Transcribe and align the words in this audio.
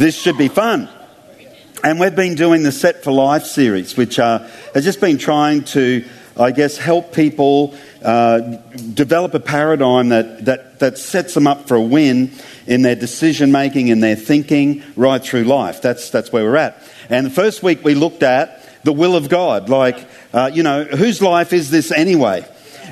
this 0.00 0.16
should 0.16 0.38
be 0.38 0.48
fun. 0.48 0.88
And 1.84 2.00
we've 2.00 2.16
been 2.16 2.34
doing 2.34 2.62
the 2.62 2.72
Set 2.72 3.04
for 3.04 3.12
Life 3.12 3.44
series, 3.44 3.98
which 3.98 4.18
uh, 4.18 4.38
has 4.72 4.82
just 4.82 4.98
been 4.98 5.18
trying 5.18 5.64
to, 5.64 6.06
I 6.38 6.52
guess, 6.52 6.78
help 6.78 7.12
people 7.12 7.74
uh, 8.02 8.38
develop 8.94 9.34
a 9.34 9.40
paradigm 9.40 10.08
that, 10.08 10.46
that, 10.46 10.78
that 10.78 10.96
sets 10.96 11.34
them 11.34 11.46
up 11.46 11.68
for 11.68 11.74
a 11.74 11.82
win 11.82 12.32
in 12.66 12.80
their 12.80 12.96
decision 12.96 13.52
making, 13.52 13.88
in 13.88 14.00
their 14.00 14.16
thinking, 14.16 14.82
right 14.96 15.22
through 15.22 15.44
life. 15.44 15.82
That's, 15.82 16.08
that's 16.08 16.32
where 16.32 16.44
we're 16.44 16.56
at. 16.56 16.82
And 17.10 17.26
the 17.26 17.30
first 17.30 17.62
week 17.62 17.84
we 17.84 17.94
looked 17.94 18.22
at 18.22 18.66
the 18.84 18.94
will 18.94 19.16
of 19.16 19.28
God. 19.28 19.68
Like, 19.68 20.08
uh, 20.32 20.50
you 20.50 20.62
know, 20.62 20.84
whose 20.84 21.20
life 21.20 21.52
is 21.52 21.70
this 21.70 21.92
anyway? 21.92 22.46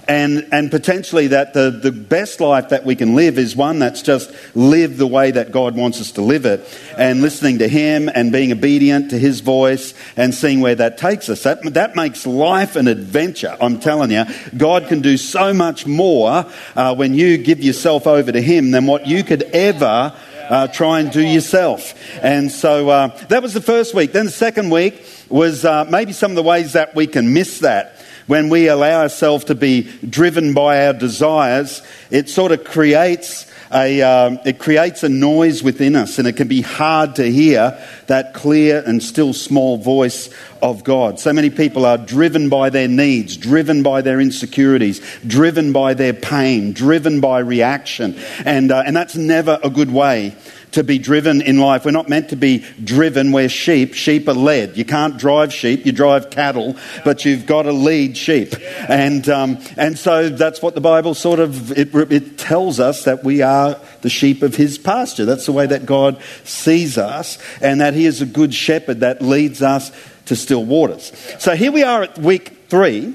And, 0.07 0.49
and 0.53 0.71
potentially 0.71 1.29
that 1.29 1.55
the, 1.55 1.71
the 1.71 1.93
best 1.93 2.41
life 2.41 2.69
that 2.71 2.85
we 2.85 2.95
can 2.95 3.15
live 3.15 3.39
is 3.39 3.57
one 3.57 3.79
that's 3.79 4.03
just 4.03 4.33
live 4.55 4.97
the 4.97 5.07
way 5.07 5.31
that 5.31 5.51
God 5.51 5.75
wants 5.75 6.01
us 6.01 6.13
to 6.13 6.23
live 6.23 6.47
it 6.47 6.67
and 6.97 7.21
listening 7.21 7.59
to 7.59 7.69
Him 7.69 8.09
and 8.15 8.31
being 8.31 8.53
obedient 8.53 9.11
to 9.11 9.19
His 9.19 9.41
voice 9.41 9.95
and 10.17 10.35
seeing 10.35 10.61
where 10.61 10.75
that 10.75 10.99
takes 10.99 11.29
us. 11.29 11.43
That, 11.43 11.63
that 11.75 11.97
makes 11.97 12.27
life 12.27 12.77
an 12.77 12.89
adventure, 12.89 13.57
I'm 13.61 13.81
telling 13.81 14.11
you. 14.11 14.25
God 14.57 14.89
can 14.89 15.01
do 15.01 15.17
so 15.17 15.53
much 15.53 15.87
more 15.87 16.47
uh, 16.77 16.95
when 16.95 17.15
you 17.15 17.39
give 17.39 17.61
yourself 17.61 18.07
over 18.07 18.31
to 18.31 18.41
Him 18.41 18.71
than 18.71 18.87
what 18.87 19.07
you 19.07 19.25
could 19.25 19.43
ever 19.43 20.15
uh, 20.49 20.67
try 20.69 21.01
and 21.01 21.11
do 21.11 21.21
yourself. 21.21 21.95
And 22.23 22.51
so 22.51 22.89
uh, 22.89 23.09
that 23.27 23.43
was 23.43 23.55
the 23.55 23.61
first 23.61 23.95
week. 23.95 24.13
Then 24.13 24.27
the 24.27 24.33
second 24.33 24.71
week 24.71 25.05
was 25.29 25.65
uh, 25.65 25.85
maybe 25.91 26.13
some 26.13 26.33
of 26.33 26.37
the 26.37 26.43
ways 26.43 26.73
that 26.73 26.95
we 26.95 27.07
can 27.07 27.35
miss 27.35 27.61
that 27.61 27.98
when 28.29 28.51
we 28.51 28.69
allow 28.69 29.01
ourselves 29.01 29.45
to 29.47 29.55
be 29.55 29.91
driven 30.09 30.55
by 30.55 30.87
our 30.87 30.93
desires, 30.93 31.83
it 32.11 32.29
sort 32.29 32.53
of 32.53 32.63
creates 32.63 33.51
a, 33.73 34.03
um, 34.03 34.39
it 34.45 34.59
creates 34.59 35.03
a 35.03 35.09
noise 35.09 35.63
within 35.63 35.97
us, 35.97 36.19
and 36.19 36.29
it 36.29 36.37
can 36.37 36.49
be 36.49 36.61
hard 36.61 37.17
to 37.17 37.31
hear 37.31 37.79
that 38.07 38.35
clear 38.35 38.83
and 38.87 39.03
still 39.03 39.33
small 39.33 39.77
voice 39.77 40.31
of 40.63 40.85
God. 40.85 41.19
So 41.21 41.33
many 41.33 41.51
people 41.51 41.85
are 41.85 41.99
driven 41.99 42.49
by 42.49 42.71
their 42.71 42.89
needs, 42.89 43.37
driven 43.37 43.83
by 43.83 44.03
their 44.03 44.21
insecurities, 44.21 45.01
driven 45.27 45.73
by 45.73 45.95
their 45.95 46.13
pain, 46.13 46.73
driven 46.73 47.21
by 47.21 47.41
reaction, 47.41 48.19
and, 48.45 48.71
uh, 48.71 48.83
and 48.87 48.97
that's 48.97 49.17
never 49.17 49.59
a 49.63 49.71
good 49.71 49.91
way 49.91 50.37
to 50.73 50.85
be 50.85 50.99
driven 50.99 51.41
in 51.41 51.59
life. 51.59 51.85
We're 51.85 51.91
not 51.93 52.09
meant 52.09 52.31
to 52.31 52.37
be 52.37 52.65
driven. 52.83 53.33
We're 53.33 53.49
sheep. 53.49 53.95
Sheep 53.95 54.29
are 54.29 54.35
led. 54.35 54.77
You 54.77 54.85
can't 54.85 55.17
drive 55.17 55.53
sheep. 55.53 55.87
You 55.87 55.93
drive 55.93 56.31
cattle, 56.31 56.77
but 57.05 57.25
you've 57.25 57.47
got 57.47 57.63
to 57.63 57.73
lead 57.73 58.17
sheep. 58.17 58.55
And, 58.89 59.29
um, 59.29 59.59
and 59.77 59.99
so 59.99 60.29
that's 60.29 60.63
what 60.63 60.75
the 60.75 60.81
Bible 60.81 61.15
sort 61.15 61.41
of, 61.41 61.73
it, 61.73 61.95
it 61.95 62.39
tells 62.39 62.81
us 62.81 63.05
that 63.05 63.25
we 63.25 63.43
are 63.43 63.81
the 64.03 64.11
sheep 64.11 64.43
of 64.43 64.55
his 64.55 64.79
pasture. 64.79 65.25
That's 65.25 65.47
the 65.47 65.53
way 65.53 65.67
that 65.67 65.87
God 65.87 66.21
sees 66.45 66.99
us 66.99 67.39
and 67.61 67.81
that 67.81 67.95
he 67.95 68.07
is 68.07 68.21
a 68.23 68.27
good 68.27 68.55
shepherd 68.55 69.01
that 69.01 69.23
leads 69.23 69.63
us 69.63 69.91
to 70.29 70.37
still 70.37 70.65
waters. 70.65 71.13
So 71.39 71.55
here 71.55 71.73
we 71.73 71.83
are 71.83 72.05
at 72.05 72.19
week 72.19 72.67
three. 72.69 73.15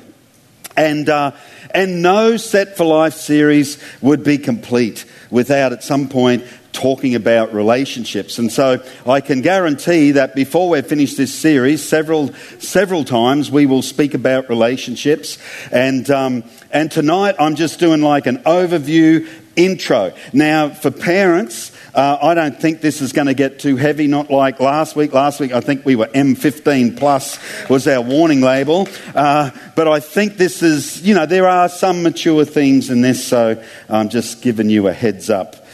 And, 0.75 1.08
uh, 1.08 1.31
and 1.69 2.02
no 2.02 2.38
Set 2.38 2.78
for 2.78 2.83
Life 2.83 3.14
series 3.14 3.81
would 4.02 4.23
be 4.23 4.39
complete 4.39 5.06
without 5.30 5.72
at 5.72 5.84
some 5.84 6.09
point 6.09 6.44
talking 6.72 7.14
about 7.14 7.53
relationships. 7.53 8.39
And 8.39 8.52
so 8.52 8.84
I 9.06 9.22
can 9.22 9.41
guarantee 9.41 10.11
that 10.14 10.34
before 10.34 10.69
we 10.69 10.81
finish 10.81 11.14
this 11.14 11.34
series, 11.34 11.88
several, 11.88 12.34
several 12.59 13.03
times 13.06 13.52
we 13.52 13.67
will 13.67 13.84
speak 13.84 14.16
about 14.16 14.50
relationships. 14.50 15.38
And, 15.72 16.09
um, 16.09 16.44
and 16.72 16.91
tonight 16.91 17.36
I'm 17.39 17.56
just 17.56 17.80
doing 17.80 18.02
like 18.02 18.25
an 18.25 18.39
overview 18.39 19.30
intro. 19.56 20.14
Now, 20.34 20.69
for 20.69 20.89
parents, 20.89 21.72
uh, 21.95 22.17
I 22.22 22.33
don't 22.33 22.59
think 22.59 22.81
this 22.81 23.02
is 23.02 23.13
going 23.13 23.27
to 23.27 23.36
get 23.36 23.59
too 23.59 23.75
heavy, 23.75 24.08
not 24.08 24.31
like 24.31 24.59
last 24.59 24.95
week. 24.95 25.13
Last 25.13 25.39
week, 25.39 25.52
I 25.52 25.59
think 25.59 25.86
we 25.86 25.95
were 25.95 26.08
M15 26.08 26.97
plus 26.97 27.38
was 27.69 27.88
our 27.88 28.02
warning 28.02 28.41
label. 28.41 28.88
Uh, 29.13 29.52
but 29.75 29.88
I 29.88 30.00
think 30.00 30.38
this 30.38 30.63
is, 30.63 31.03
you 31.03 31.13
know, 31.13 31.27
there 31.27 31.47
are 31.47 31.69
some 31.69 32.01
mature 32.01 32.45
things 32.45 32.90
in 32.90 33.01
this, 33.01 33.23
so 33.23 33.63
I'm 33.88 34.09
just 34.09 34.41
giving 34.41 34.72
you 34.72 34.88
a 34.88 34.94
heads 34.94 35.29
up 35.29 35.67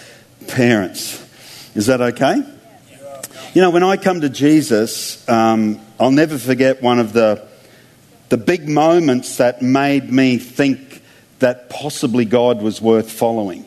parents. 0.47 1.25
Is 1.75 1.85
that 1.85 2.01
okay? 2.01 2.43
You 3.53 3.61
know, 3.61 3.69
when 3.69 3.83
I 3.83 3.95
come 3.95 4.21
to 4.21 4.29
Jesus, 4.29 5.27
um, 5.29 5.79
I'll 5.99 6.11
never 6.11 6.37
forget 6.37 6.81
one 6.81 6.99
of 6.99 7.13
the, 7.13 7.47
the 8.27 8.37
big 8.37 8.67
moments 8.67 9.37
that 9.37 9.61
made 9.61 10.11
me 10.11 10.37
think 10.37 11.01
that 11.39 11.69
possibly 11.69 12.25
God 12.25 12.61
was 12.61 12.81
worth 12.81 13.09
following. 13.09 13.63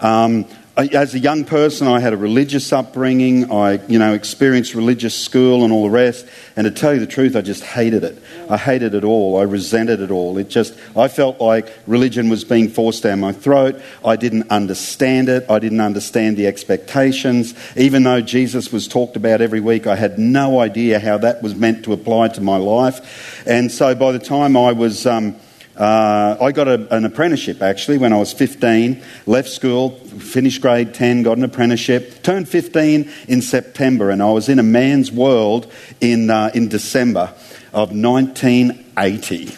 Um, 0.00 0.46
as 0.76 1.14
a 1.14 1.20
young 1.20 1.44
person, 1.44 1.86
I 1.86 2.00
had 2.00 2.12
a 2.12 2.16
religious 2.16 2.72
upbringing. 2.72 3.52
I, 3.52 3.74
you 3.86 3.98
know, 3.98 4.12
experienced 4.12 4.74
religious 4.74 5.14
school 5.14 5.62
and 5.62 5.72
all 5.72 5.84
the 5.84 5.90
rest. 5.90 6.26
And 6.56 6.64
to 6.64 6.70
tell 6.72 6.92
you 6.92 6.98
the 6.98 7.06
truth, 7.06 7.36
I 7.36 7.42
just 7.42 7.62
hated 7.62 8.02
it. 8.02 8.20
I 8.50 8.56
hated 8.56 8.94
it 8.94 9.04
all. 9.04 9.38
I 9.38 9.44
resented 9.44 10.00
it 10.00 10.10
all. 10.10 10.36
It 10.36 10.48
just, 10.48 10.76
I 10.96 11.06
felt 11.06 11.40
like 11.40 11.72
religion 11.86 12.28
was 12.28 12.42
being 12.42 12.68
forced 12.68 13.04
down 13.04 13.20
my 13.20 13.32
throat. 13.32 13.80
I 14.04 14.16
didn't 14.16 14.50
understand 14.50 15.28
it. 15.28 15.48
I 15.48 15.60
didn't 15.60 15.80
understand 15.80 16.36
the 16.36 16.48
expectations. 16.48 17.54
Even 17.76 18.02
though 18.02 18.20
Jesus 18.20 18.72
was 18.72 18.88
talked 18.88 19.14
about 19.14 19.40
every 19.40 19.60
week, 19.60 19.86
I 19.86 19.94
had 19.94 20.18
no 20.18 20.58
idea 20.58 20.98
how 20.98 21.18
that 21.18 21.40
was 21.40 21.54
meant 21.54 21.84
to 21.84 21.92
apply 21.92 22.28
to 22.28 22.40
my 22.40 22.56
life. 22.56 23.46
And 23.46 23.70
so 23.70 23.94
by 23.94 24.10
the 24.10 24.18
time 24.18 24.56
I 24.56 24.72
was, 24.72 25.06
um, 25.06 25.36
uh, 25.76 26.36
I 26.40 26.52
got 26.52 26.68
a, 26.68 26.94
an 26.94 27.04
apprenticeship 27.04 27.60
actually 27.60 27.98
when 27.98 28.12
I 28.12 28.18
was 28.18 28.32
15, 28.32 29.02
left 29.26 29.48
school, 29.48 29.90
finished 29.90 30.62
grade 30.62 30.94
10, 30.94 31.24
got 31.24 31.36
an 31.36 31.44
apprenticeship, 31.44 32.22
turned 32.22 32.48
15 32.48 33.10
in 33.26 33.42
September, 33.42 34.10
and 34.10 34.22
I 34.22 34.30
was 34.30 34.48
in 34.48 34.58
a 34.58 34.62
man's 34.62 35.10
world 35.10 35.70
in, 36.00 36.30
uh, 36.30 36.50
in 36.54 36.68
December 36.68 37.34
of 37.72 37.90
1980. 37.90 39.56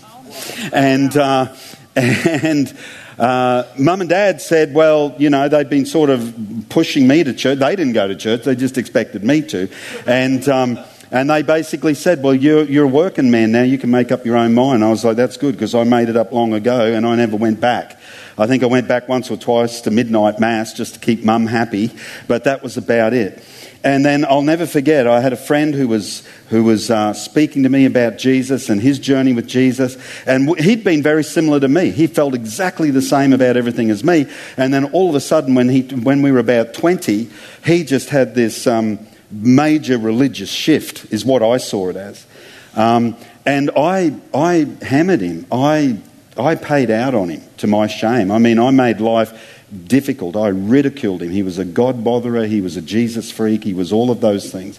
And, 0.72 1.16
uh, 1.16 1.54
and 1.96 2.76
uh, 3.18 3.64
mum 3.78 4.00
and 4.00 4.10
dad 4.10 4.40
said, 4.40 4.72
well, 4.72 5.14
you 5.18 5.28
know, 5.28 5.48
they'd 5.48 5.68
been 5.68 5.86
sort 5.86 6.08
of 6.08 6.66
pushing 6.70 7.06
me 7.06 7.24
to 7.24 7.34
church. 7.34 7.58
They 7.58 7.76
didn't 7.76 7.92
go 7.92 8.08
to 8.08 8.16
church, 8.16 8.44
they 8.44 8.54
just 8.54 8.78
expected 8.78 9.22
me 9.22 9.42
to. 9.42 9.68
And, 10.06 10.48
um, 10.48 10.78
and 11.10 11.30
they 11.30 11.42
basically 11.42 11.94
said, 11.94 12.22
Well, 12.22 12.34
you're, 12.34 12.64
you're 12.64 12.84
a 12.84 12.88
working 12.88 13.30
man 13.30 13.52
now, 13.52 13.62
you 13.62 13.78
can 13.78 13.90
make 13.90 14.12
up 14.12 14.24
your 14.24 14.36
own 14.36 14.54
mind. 14.54 14.84
I 14.84 14.90
was 14.90 15.04
like, 15.04 15.16
That's 15.16 15.36
good 15.36 15.52
because 15.52 15.74
I 15.74 15.84
made 15.84 16.08
it 16.08 16.16
up 16.16 16.32
long 16.32 16.52
ago 16.52 16.92
and 16.92 17.06
I 17.06 17.16
never 17.16 17.36
went 17.36 17.60
back. 17.60 17.98
I 18.38 18.46
think 18.46 18.62
I 18.62 18.66
went 18.66 18.86
back 18.86 19.08
once 19.08 19.30
or 19.30 19.36
twice 19.36 19.80
to 19.82 19.90
midnight 19.90 20.38
mass 20.38 20.74
just 20.74 20.94
to 20.94 21.00
keep 21.00 21.24
mum 21.24 21.46
happy, 21.46 21.90
but 22.28 22.44
that 22.44 22.62
was 22.62 22.76
about 22.76 23.14
it. 23.14 23.42
And 23.86 24.04
then 24.04 24.24
I'll 24.24 24.42
never 24.42 24.66
forget, 24.66 25.06
I 25.06 25.20
had 25.20 25.32
a 25.32 25.36
friend 25.36 25.72
who 25.72 25.86
was, 25.86 26.26
who 26.48 26.64
was 26.64 26.90
uh, 26.90 27.12
speaking 27.12 27.62
to 27.62 27.68
me 27.68 27.84
about 27.84 28.18
Jesus 28.18 28.68
and 28.68 28.80
his 28.80 28.98
journey 28.98 29.32
with 29.32 29.46
Jesus. 29.46 29.96
And 30.26 30.58
he'd 30.58 30.82
been 30.82 31.04
very 31.04 31.22
similar 31.22 31.60
to 31.60 31.68
me. 31.68 31.90
He 31.90 32.08
felt 32.08 32.34
exactly 32.34 32.90
the 32.90 33.00
same 33.00 33.32
about 33.32 33.56
everything 33.56 33.90
as 33.90 34.02
me. 34.02 34.26
And 34.56 34.74
then 34.74 34.86
all 34.86 35.08
of 35.08 35.14
a 35.14 35.20
sudden, 35.20 35.54
when, 35.54 35.68
he, 35.68 35.82
when 35.82 36.20
we 36.20 36.32
were 36.32 36.40
about 36.40 36.74
20, 36.74 37.30
he 37.64 37.84
just 37.84 38.08
had 38.08 38.34
this. 38.34 38.66
Um, 38.66 38.98
major 39.30 39.98
religious 39.98 40.50
shift, 40.50 41.12
is 41.12 41.24
what 41.24 41.42
I 41.42 41.56
saw 41.56 41.88
it 41.88 41.96
as. 41.96 42.26
Um, 42.74 43.16
and 43.44 43.70
I, 43.76 44.14
I 44.34 44.66
hammered 44.82 45.20
him. 45.20 45.46
I, 45.50 45.98
I 46.36 46.54
paid 46.56 46.90
out 46.90 47.14
on 47.14 47.28
him 47.28 47.42
to 47.58 47.66
my 47.66 47.86
shame. 47.86 48.30
I 48.30 48.38
mean, 48.38 48.58
I 48.58 48.70
made 48.70 49.00
life 49.00 49.64
difficult. 49.86 50.36
I 50.36 50.48
ridiculed 50.48 51.22
him. 51.22 51.30
He 51.30 51.42
was 51.42 51.58
a 51.58 51.64
God 51.64 52.04
botherer. 52.04 52.46
He 52.46 52.60
was 52.60 52.76
a 52.76 52.82
Jesus 52.82 53.30
freak. 53.30 53.64
He 53.64 53.74
was 53.74 53.92
all 53.92 54.10
of 54.10 54.20
those 54.20 54.50
things. 54.50 54.78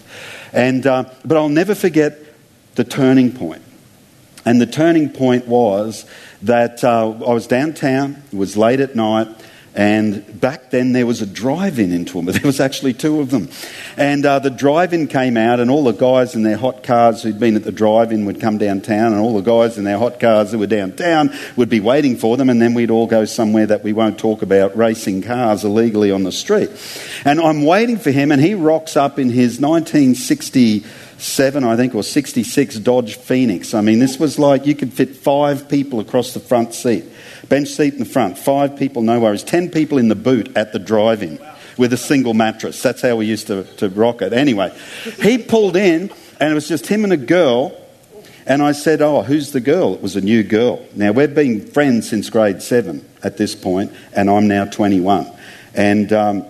And, 0.52 0.86
uh, 0.86 1.04
but 1.24 1.36
I'll 1.36 1.48
never 1.48 1.74
forget 1.74 2.18
the 2.74 2.84
turning 2.84 3.32
point. 3.32 3.62
And 4.44 4.60
the 4.60 4.66
turning 4.66 5.10
point 5.10 5.46
was 5.46 6.06
that 6.42 6.82
uh, 6.84 7.10
I 7.10 7.32
was 7.32 7.46
downtown, 7.46 8.22
it 8.32 8.36
was 8.36 8.56
late 8.56 8.80
at 8.80 8.94
night, 8.94 9.28
and 9.78 10.40
back 10.40 10.70
then 10.70 10.90
there 10.90 11.06
was 11.06 11.22
a 11.22 11.26
drive 11.26 11.78
in 11.78 11.92
in 11.92 12.04
Toowoomba. 12.04 12.32
There 12.38 12.42
was 12.42 12.58
actually 12.58 12.94
two 12.94 13.20
of 13.20 13.30
them. 13.30 13.48
And 13.96 14.26
uh, 14.26 14.40
the 14.40 14.50
drive 14.50 14.92
in 14.92 15.06
came 15.06 15.36
out, 15.36 15.60
and 15.60 15.70
all 15.70 15.84
the 15.84 15.92
guys 15.92 16.34
in 16.34 16.42
their 16.42 16.56
hot 16.56 16.82
cars 16.82 17.22
who'd 17.22 17.38
been 17.38 17.54
at 17.54 17.62
the 17.62 17.70
drive 17.70 18.10
in 18.10 18.24
would 18.24 18.40
come 18.40 18.58
downtown, 18.58 19.12
and 19.12 19.20
all 19.20 19.40
the 19.40 19.40
guys 19.40 19.78
in 19.78 19.84
their 19.84 19.96
hot 19.96 20.18
cars 20.18 20.50
who 20.50 20.58
were 20.58 20.66
downtown 20.66 21.32
would 21.54 21.68
be 21.68 21.78
waiting 21.78 22.16
for 22.16 22.36
them, 22.36 22.50
and 22.50 22.60
then 22.60 22.74
we'd 22.74 22.90
all 22.90 23.06
go 23.06 23.24
somewhere 23.24 23.66
that 23.66 23.84
we 23.84 23.92
won't 23.92 24.18
talk 24.18 24.42
about 24.42 24.76
racing 24.76 25.22
cars 25.22 25.62
illegally 25.62 26.10
on 26.10 26.24
the 26.24 26.32
street. 26.32 26.70
And 27.24 27.40
I'm 27.40 27.64
waiting 27.64 27.98
for 27.98 28.10
him, 28.10 28.32
and 28.32 28.42
he 28.42 28.54
rocks 28.54 28.96
up 28.96 29.16
in 29.16 29.30
his 29.30 29.60
1967, 31.18 31.64
I 31.64 31.76
think, 31.76 31.94
or 31.96 32.04
66 32.04 32.78
Dodge 32.78 33.16
Phoenix. 33.16 33.74
I 33.74 33.80
mean, 33.80 33.98
this 33.98 34.20
was 34.20 34.38
like 34.38 34.66
you 34.66 34.76
could 34.76 34.92
fit 34.92 35.16
five 35.16 35.68
people 35.68 35.98
across 35.98 36.32
the 36.32 36.38
front 36.38 36.74
seat. 36.74 37.04
Bench 37.48 37.68
seat 37.68 37.94
in 37.94 37.98
the 37.98 38.04
front, 38.04 38.38
five 38.38 38.76
people, 38.76 39.02
no 39.02 39.18
worries. 39.18 39.42
Ten 39.42 39.68
people 39.68 39.98
in 39.98 40.06
the 40.06 40.14
boot 40.14 40.56
at 40.56 40.72
the 40.72 40.78
drive 40.78 41.24
in 41.24 41.40
with 41.76 41.92
a 41.92 41.96
single 41.96 42.34
mattress. 42.34 42.80
That's 42.82 43.02
how 43.02 43.16
we 43.16 43.26
used 43.26 43.48
to, 43.48 43.64
to 43.78 43.88
rock 43.88 44.22
it. 44.22 44.32
Anyway, 44.32 44.72
he 45.20 45.38
pulled 45.38 45.76
in, 45.76 46.12
and 46.38 46.52
it 46.52 46.54
was 46.54 46.68
just 46.68 46.86
him 46.86 47.02
and 47.02 47.12
a 47.12 47.16
girl. 47.16 47.76
And 48.46 48.62
I 48.62 48.70
said, 48.70 49.02
Oh, 49.02 49.22
who's 49.22 49.50
the 49.50 49.60
girl? 49.60 49.94
It 49.94 50.00
was 50.00 50.14
a 50.14 50.20
new 50.20 50.44
girl. 50.44 50.86
Now, 50.94 51.10
we've 51.10 51.34
been 51.34 51.66
friends 51.66 52.08
since 52.08 52.30
grade 52.30 52.62
seven 52.62 53.04
at 53.24 53.36
this 53.36 53.56
point, 53.56 53.92
and 54.14 54.30
I'm 54.30 54.46
now 54.46 54.66
21. 54.66 55.26
And, 55.74 56.12
um, 56.12 56.46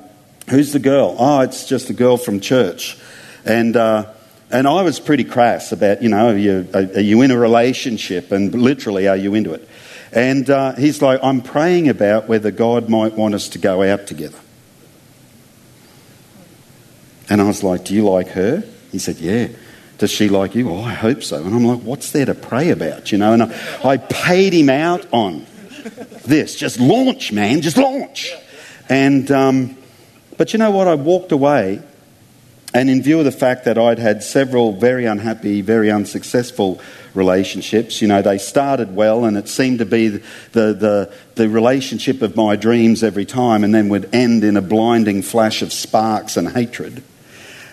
Who's 0.51 0.73
the 0.73 0.79
girl? 0.79 1.15
Oh, 1.19 1.41
it's 1.41 1.67
just 1.67 1.91
a 1.91 1.93
girl 1.93 2.17
from 2.17 2.41
church. 2.41 2.97
And, 3.45 3.77
uh, 3.77 4.13
and 4.51 4.67
I 4.67 4.83
was 4.83 4.99
pretty 4.99 5.25
crass 5.25 5.73
about, 5.73 6.03
you 6.03 6.09
know, 6.09 6.29
are 6.29 6.37
you, 6.37 6.69
are 6.73 7.01
you 7.01 7.23
in 7.23 7.31
a 7.31 7.39
relationship? 7.39 8.33
And 8.33 8.55
literally, 8.55 9.07
are 9.07 9.17
you 9.17 9.35
into 9.35 9.53
it? 9.53 9.69
And 10.13 10.49
uh, 10.49 10.75
he's 10.75 11.03
like, 11.03 11.21
I'm 11.23 11.43
praying 11.43 11.89
about 11.89 12.29
whether 12.29 12.51
God 12.51 12.89
might 12.89 13.13
want 13.13 13.35
us 13.35 13.51
to 13.51 13.59
go 13.59 13.83
out 13.83 14.07
together. 14.07 14.39
And 17.29 17.41
I 17.41 17.45
was 17.45 17.63
like, 17.63 17.85
Do 17.85 17.95
you 17.95 18.09
like 18.09 18.29
her? 18.29 18.65
He 18.91 18.99
said, 18.99 19.17
Yeah. 19.17 19.49
Does 19.99 20.11
she 20.11 20.29
like 20.29 20.55
you? 20.55 20.71
Oh, 20.71 20.81
I 20.81 20.95
hope 20.95 21.23
so. 21.23 21.45
And 21.45 21.55
I'm 21.55 21.65
like, 21.65 21.81
What's 21.81 22.13
there 22.13 22.25
to 22.27 22.35
pray 22.35 22.71
about? 22.71 23.13
You 23.13 23.19
know, 23.19 23.33
and 23.35 23.43
I, 23.43 23.81
I 23.85 23.97
paid 23.99 24.55
him 24.55 24.71
out 24.71 25.07
on 25.13 25.45
this. 26.25 26.57
Just 26.57 26.81
launch, 26.81 27.33
man, 27.33 27.61
just 27.61 27.77
launch. 27.77 28.33
And, 28.89 29.31
um, 29.31 29.77
but 30.39 30.53
you 30.53 30.59
know 30.59 30.71
what? 30.71 30.89
I 30.89 30.95
walked 30.95 31.33
away, 31.33 31.83
and 32.79 32.89
in 32.89 33.03
view 33.03 33.19
of 33.19 33.25
the 33.25 33.33
fact 33.33 33.65
that 33.65 33.77
I'd 33.77 33.99
had 33.99 34.23
several 34.23 34.73
very 34.73 35.05
unhappy, 35.05 35.63
very 35.63 35.91
unsuccessful 35.91 36.81
relationships, 37.13 38.01
you 38.01 38.07
know, 38.07 38.23
they 38.23 38.39
started 38.39 38.95
well, 38.95 39.25
and 39.25 39.37
it 39.37 39.49
seemed 39.49 39.81
to 39.81 39.85
be 39.85 40.07
the, 40.07 40.23
the, 40.53 41.13
the 41.35 41.49
relationship 41.49 42.23
of 42.23 42.37
my 42.37 42.55
dreams 42.55 43.03
every 43.03 43.25
time, 43.25 43.65
and 43.65 43.75
then 43.75 43.89
would 43.89 44.15
end 44.15 44.45
in 44.45 44.57
a 44.57 44.63
blinding 44.63 45.23
flash 45.23 45.61
of 45.61 45.73
sparks 45.73 46.37
and 46.37 46.51
hatred. 46.51 47.03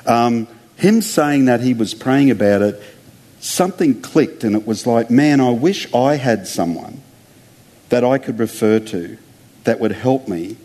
Um, 0.07 0.47
him 0.75 1.03
saying 1.03 1.45
that 1.45 1.61
he 1.61 1.75
was 1.75 1.93
praying 1.93 2.31
about 2.31 2.63
it, 2.63 2.81
something 3.41 4.01
clicked, 4.01 4.43
and 4.43 4.55
it 4.55 4.65
was 4.65 4.87
like, 4.87 5.11
man, 5.11 5.39
I 5.39 5.51
wish 5.51 5.93
I 5.93 6.15
had 6.15 6.47
someone 6.47 7.03
that 7.89 8.03
I 8.03 8.17
could 8.17 8.39
refer 8.39 8.79
to 8.79 9.19
that 9.65 9.79
would 9.79 9.91
help 9.91 10.27
me 10.27 10.57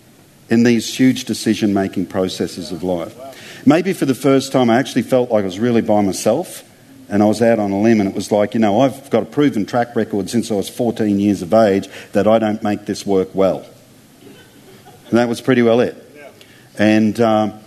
in 0.48 0.62
these 0.62 0.96
huge 0.96 1.26
decision 1.26 1.74
making 1.74 2.06
processes 2.06 2.72
of 2.72 2.82
life. 2.82 3.14
Maybe 3.66 3.92
for 3.92 4.06
the 4.06 4.14
first 4.14 4.52
time, 4.52 4.70
I 4.70 4.78
actually 4.78 5.02
felt 5.02 5.30
like 5.30 5.42
I 5.42 5.46
was 5.46 5.58
really 5.58 5.82
by 5.82 6.00
myself 6.00 6.64
and 7.10 7.22
I 7.22 7.26
was 7.26 7.42
out 7.42 7.58
on 7.58 7.72
a 7.72 7.80
limb, 7.80 7.98
and 8.00 8.08
it 8.08 8.14
was 8.14 8.30
like, 8.30 8.54
you 8.54 8.60
know, 8.60 8.82
I've 8.82 9.10
got 9.10 9.24
a 9.24 9.26
proven 9.26 9.66
track 9.66 9.96
record 9.96 10.30
since 10.30 10.48
I 10.52 10.54
was 10.54 10.68
14 10.68 11.18
years 11.18 11.42
of 11.42 11.52
age 11.52 11.88
that 12.12 12.28
I 12.28 12.38
don't 12.38 12.62
make 12.62 12.86
this 12.86 13.04
work 13.04 13.34
well. 13.34 13.66
And 15.08 15.18
that 15.18 15.28
was 15.28 15.40
pretty 15.40 15.62
well 15.62 15.80
it. 15.80 15.96
And, 16.78 17.20
um, 17.20 17.60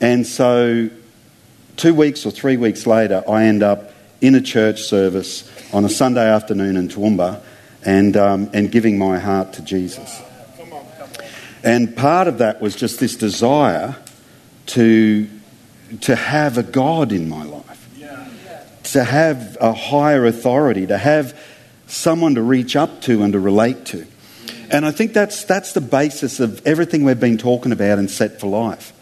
and 0.00 0.26
so, 0.26 0.88
two 1.76 1.94
weeks 1.94 2.24
or 2.24 2.30
three 2.30 2.56
weeks 2.56 2.86
later, 2.86 3.22
I 3.28 3.44
end 3.44 3.62
up 3.62 3.92
in 4.22 4.34
a 4.34 4.40
church 4.40 4.80
service 4.80 5.48
on 5.74 5.84
a 5.84 5.90
Sunday 5.90 6.26
afternoon 6.26 6.78
in 6.78 6.88
Toowoomba 6.88 7.42
and, 7.84 8.16
um, 8.16 8.50
and 8.54 8.72
giving 8.72 8.96
my 8.96 9.18
heart 9.18 9.52
to 9.54 9.62
Jesus. 9.62 10.22
And 11.62 11.94
part 11.94 12.26
of 12.26 12.38
that 12.38 12.62
was 12.62 12.74
just 12.74 13.00
this 13.00 13.16
desire 13.16 13.96
to, 14.68 15.28
to 16.00 16.14
have 16.14 16.58
a 16.58 16.62
God 16.62 17.12
in 17.12 17.28
my 17.28 17.44
life, 17.44 17.88
to 18.84 19.04
have 19.04 19.56
a 19.60 19.72
higher 19.72 20.24
authority, 20.24 20.86
to 20.86 20.98
have 20.98 21.38
someone 21.86 22.34
to 22.34 22.42
reach 22.42 22.76
up 22.76 23.00
to 23.02 23.22
and 23.22 23.32
to 23.32 23.40
relate 23.40 23.84
to. 23.86 24.06
And 24.70 24.84
I 24.84 24.90
think 24.90 25.14
that's, 25.14 25.44
that's 25.44 25.72
the 25.72 25.80
basis 25.80 26.40
of 26.40 26.66
everything 26.66 27.04
we've 27.04 27.18
been 27.18 27.38
talking 27.38 27.72
about 27.72 27.98
in 27.98 28.08
Set 28.08 28.40
for 28.40 28.48
Life, 28.48 28.92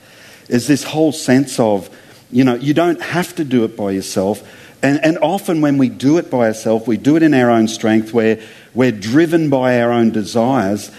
is 0.49 0.69
this 0.69 0.85
whole 0.85 1.13
sense 1.13 1.59
of, 1.59 1.91
you 2.31 2.45
know, 2.45 2.55
you 2.55 2.75
don't 2.75 3.01
have 3.01 3.35
to 3.37 3.45
do 3.45 3.65
it 3.65 3.77
by 3.77 3.91
yourself. 3.91 4.49
And, 4.83 5.05
and 5.05 5.19
often 5.19 5.61
when 5.61 5.79
we 5.79 5.89
do 5.89 6.19
it 6.19 6.31
by 6.31 6.47
ourselves, 6.47 6.87
we 6.87 6.97
do 6.97 7.17
it 7.17 7.23
in 7.23 7.35
our 7.35 7.51
own 7.51 7.67
strength, 7.67 8.13
where 8.13 8.41
we're 8.75 8.93
driven 8.93 9.51
by 9.51 9.81
our 9.81 9.91
own 9.91 10.11
desires. 10.11 10.91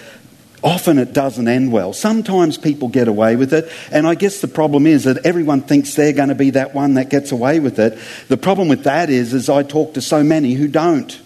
Often 0.63 0.97
it 0.97 1.13
doesn't 1.13 1.47
end 1.47 1.71
well. 1.71 1.93
Sometimes 1.93 2.57
people 2.57 2.87
get 2.87 3.07
away 3.07 3.35
with 3.35 3.53
it, 3.53 3.71
and 3.91 4.07
I 4.07 4.15
guess 4.15 4.41
the 4.41 4.47
problem 4.47 4.87
is 4.87 5.03
that 5.03 5.23
everyone 5.25 5.61
thinks 5.61 5.93
they're 5.93 6.13
going 6.13 6.29
to 6.29 6.35
be 6.35 6.49
that 6.51 6.73
one 6.73 6.95
that 6.95 7.09
gets 7.09 7.31
away 7.31 7.59
with 7.59 7.77
it. 7.77 7.97
The 8.27 8.37
problem 8.37 8.67
with 8.67 8.83
that 8.83 9.09
is, 9.09 9.33
is 9.33 9.49
I 9.49 9.61
talk 9.61 9.93
to 9.93 10.01
so 10.01 10.23
many 10.23 10.53
who 10.53 10.67
don't 10.67 11.19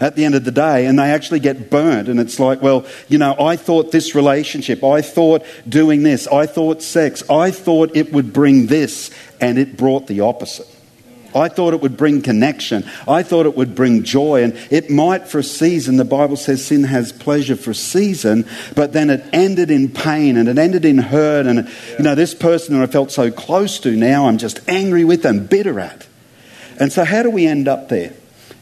at 0.00 0.16
the 0.16 0.24
end 0.24 0.34
of 0.34 0.44
the 0.44 0.50
day 0.50 0.86
and 0.86 0.98
they 0.98 1.10
actually 1.10 1.40
get 1.40 1.70
burnt 1.70 2.08
and 2.08 2.18
it's 2.18 2.40
like 2.40 2.60
well 2.60 2.84
you 3.08 3.16
know 3.16 3.34
i 3.38 3.54
thought 3.54 3.92
this 3.92 4.14
relationship 4.14 4.82
i 4.82 5.00
thought 5.00 5.44
doing 5.68 6.02
this 6.02 6.26
i 6.26 6.46
thought 6.46 6.82
sex 6.82 7.22
i 7.30 7.50
thought 7.50 7.94
it 7.96 8.12
would 8.12 8.32
bring 8.32 8.66
this 8.66 9.10
and 9.40 9.56
it 9.56 9.76
brought 9.76 10.06
the 10.08 10.20
opposite 10.20 10.73
I 11.34 11.48
thought 11.48 11.74
it 11.74 11.80
would 11.80 11.96
bring 11.96 12.22
connection. 12.22 12.84
I 13.08 13.22
thought 13.22 13.46
it 13.46 13.56
would 13.56 13.74
bring 13.74 14.02
joy. 14.02 14.42
And 14.42 14.56
it 14.70 14.90
might 14.90 15.28
for 15.28 15.38
a 15.38 15.42
season. 15.42 15.96
The 15.96 16.04
Bible 16.04 16.36
says 16.36 16.64
sin 16.64 16.84
has 16.84 17.12
pleasure 17.12 17.56
for 17.56 17.72
a 17.72 17.74
season, 17.74 18.46
but 18.74 18.92
then 18.92 19.10
it 19.10 19.24
ended 19.32 19.70
in 19.70 19.88
pain 19.88 20.36
and 20.36 20.48
it 20.48 20.58
ended 20.58 20.84
in 20.84 20.98
hurt. 20.98 21.46
And, 21.46 21.68
you 21.98 22.04
know, 22.04 22.14
this 22.14 22.34
person 22.34 22.78
that 22.78 22.88
I 22.88 22.90
felt 22.90 23.10
so 23.10 23.30
close 23.30 23.78
to 23.80 23.94
now 23.96 24.28
I'm 24.28 24.38
just 24.38 24.60
angry 24.68 25.04
with 25.04 25.24
and 25.24 25.48
bitter 25.48 25.80
at. 25.80 26.06
And 26.78 26.92
so, 26.92 27.04
how 27.04 27.22
do 27.22 27.30
we 27.30 27.46
end 27.46 27.68
up 27.68 27.88
there? 27.88 28.12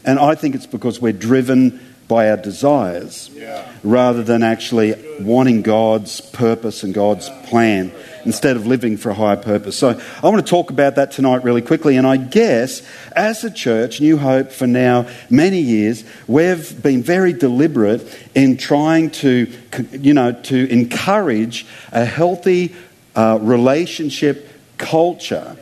And 0.04 0.19
I 0.19 0.34
think 0.34 0.54
it's 0.54 0.66
because 0.66 1.00
we're 1.00 1.12
driven 1.12 1.91
by 2.12 2.28
our 2.28 2.36
desires 2.36 3.30
yeah. 3.32 3.66
rather 3.82 4.22
than 4.22 4.42
actually 4.42 4.94
wanting 5.18 5.62
God's 5.62 6.20
purpose 6.20 6.82
and 6.82 6.92
God's 6.92 7.30
plan 7.46 7.90
instead 8.26 8.54
of 8.54 8.66
living 8.66 8.98
for 8.98 9.08
a 9.08 9.14
higher 9.14 9.38
purpose. 9.38 9.78
So 9.78 9.98
I 10.22 10.28
want 10.28 10.44
to 10.44 10.50
talk 10.50 10.68
about 10.68 10.96
that 10.96 11.12
tonight 11.12 11.42
really 11.42 11.62
quickly. 11.62 11.96
And 11.96 12.06
I 12.06 12.18
guess 12.18 12.82
as 13.16 13.44
a 13.44 13.50
church, 13.50 14.02
New 14.02 14.18
Hope, 14.18 14.52
for 14.52 14.66
now 14.66 15.08
many 15.30 15.60
years, 15.60 16.04
we've 16.26 16.82
been 16.82 17.02
very 17.02 17.32
deliberate 17.32 18.02
in 18.34 18.58
trying 18.58 19.08
to, 19.22 19.50
you 19.92 20.12
know, 20.12 20.32
to 20.32 20.70
encourage 20.70 21.66
a 21.92 22.04
healthy 22.04 22.74
uh, 23.16 23.38
relationship 23.40 24.50
culture 24.76 25.56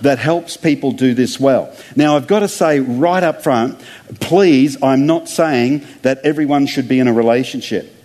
that 0.00 0.18
helps 0.18 0.56
people 0.56 0.92
do 0.92 1.14
this 1.14 1.38
well. 1.38 1.74
Now, 1.96 2.16
I've 2.16 2.26
got 2.26 2.40
to 2.40 2.48
say 2.48 2.80
right 2.80 3.22
up 3.22 3.42
front, 3.42 3.80
please, 4.20 4.82
I'm 4.82 5.06
not 5.06 5.28
saying 5.28 5.86
that 6.02 6.18
everyone 6.24 6.66
should 6.66 6.88
be 6.88 6.98
in 6.98 7.08
a 7.08 7.12
relationship. 7.12 7.96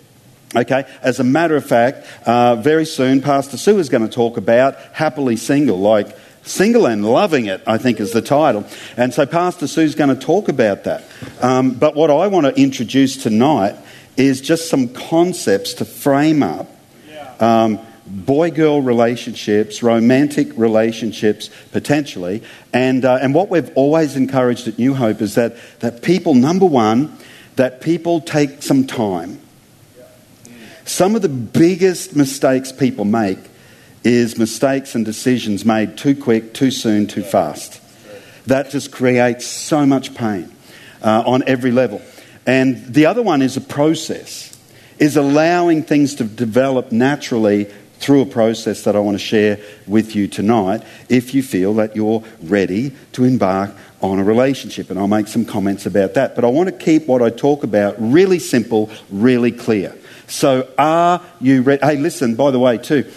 Okay, 0.56 0.86
as 1.02 1.20
a 1.20 1.24
matter 1.24 1.58
of 1.58 1.66
fact, 1.66 2.08
uh, 2.26 2.56
very 2.56 2.86
soon 2.86 3.22
Pastor 3.22 3.58
Sue 3.58 3.78
is 3.78 3.90
going 3.90 4.08
to 4.08 4.14
talk 4.14 4.38
about 4.38 4.78
happily 4.94 5.36
single, 5.36 5.80
like 5.80 6.16
single 6.44 6.86
and 6.86 7.04
loving 7.04 7.48
it, 7.48 7.62
I 7.68 7.78
think 7.78 8.00
is 8.00 8.12
the 8.12 8.22
title. 8.22 8.66
And 8.96 9.14
so 9.14 9.26
Pastor 9.26 9.68
Sue's 9.68 9.96
going 9.96 10.16
to 10.18 10.26
talk 10.26 10.48
about 10.48 10.86
that. 10.86 11.04
Um, 11.42 11.72
but 11.72 11.96
what 11.96 12.10
I 12.10 12.28
want 12.28 12.46
to 12.46 12.62
introduce 12.62 13.22
tonight 13.22 13.76
is 14.16 14.40
just 14.40 14.70
some 14.70 14.88
concepts 14.88 15.74
to 15.76 15.86
frame 15.86 16.42
up 16.42 16.70
um, 17.40 17.80
boy 18.06 18.52
girl 18.52 18.82
relationships, 18.82 19.82
romantic 19.82 20.50
relationships, 20.58 21.50
potentially. 21.72 22.44
And, 22.74 23.04
uh, 23.06 23.20
and 23.22 23.34
what 23.34 23.50
we've 23.50 23.72
always 23.76 24.16
encouraged 24.16 24.68
at 24.68 24.78
New 24.78 24.94
Hope 24.94 25.22
is 25.22 25.36
that, 25.36 25.56
that 25.80 26.02
people, 26.02 26.34
number 26.34 26.66
one, 26.66 27.18
that 27.56 27.82
people 27.82 28.22
take 28.22 28.62
some 28.62 28.86
time 28.86 29.40
some 30.86 31.16
of 31.16 31.24
the 31.24 31.30
biggest 31.30 32.16
mistakes 32.16 32.72
people 32.72 33.06
make 33.06 33.40
is 34.04 34.38
mistakes 34.38 34.94
and 34.94 35.04
decisions 35.04 35.66
made 35.66 35.98
too 35.98 36.16
quick, 36.16 36.54
too 36.54 36.70
soon, 36.70 37.08
too 37.08 37.24
fast. 37.24 37.82
That 38.46 38.70
just 38.70 38.92
creates 38.92 39.48
so 39.48 39.88
much 39.88 40.14
pain 40.14 40.52
uh, 41.02 41.24
on 41.26 41.44
every 41.48 41.72
level. 41.72 42.04
And 42.46 42.86
the 42.94 43.08
other 43.08 43.24
one 43.24 43.42
is 43.42 43.58
a 43.58 43.62
process, 43.62 44.56
is 45.00 45.18
allowing 45.18 45.82
things 45.82 46.14
to 46.16 46.24
develop 46.24 46.92
naturally 46.92 47.74
through 48.06 48.22
a 48.22 48.26
process 48.28 48.84
that 48.84 48.96
I 48.96 49.00
want 49.00 49.16
to 49.16 49.24
share 49.24 49.60
with 49.88 50.16
you 50.16 50.28
tonight 50.28 50.84
if 51.10 51.34
you 51.34 51.42
feel 51.42 51.74
that 51.76 51.96
you're 51.96 52.24
ready 52.44 52.92
to 53.14 53.24
embark 53.24 53.72
on 54.00 54.20
a 54.20 54.24
relationship. 54.24 54.92
And 54.92 55.00
I'll 55.00 55.08
make 55.08 55.28
some 55.28 55.44
comments 55.44 55.88
about 55.88 56.14
that. 56.14 56.36
But 56.36 56.46
I 56.46 56.48
want 56.50 56.70
to 56.70 56.76
keep 56.76 57.08
what 57.08 57.24
I 57.24 57.32
talk 57.32 57.64
about 57.64 57.96
really 57.98 58.38
simple, 58.38 58.92
really 59.10 59.52
clear. 59.52 59.96
So, 60.28 60.72
are 60.78 61.20
you 61.42 61.64
ready? 61.64 61.84
Hey, 61.84 61.98
listen, 61.98 62.36
by 62.36 62.52
the 62.52 62.60
way, 62.60 62.78
too, 62.78 63.12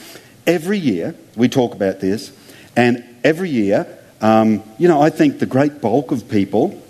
every 0.46 0.78
year 0.78 1.14
we 1.36 1.50
talk 1.50 1.74
about 1.74 2.00
this, 2.00 2.32
and 2.74 3.04
every 3.22 3.50
year, 3.50 3.86
um, 4.22 4.62
you 4.78 4.88
know, 4.88 5.02
I 5.02 5.10
think 5.10 5.38
the 5.38 5.46
great 5.46 5.82
bulk 5.82 6.12
of 6.12 6.30
people 6.30 6.82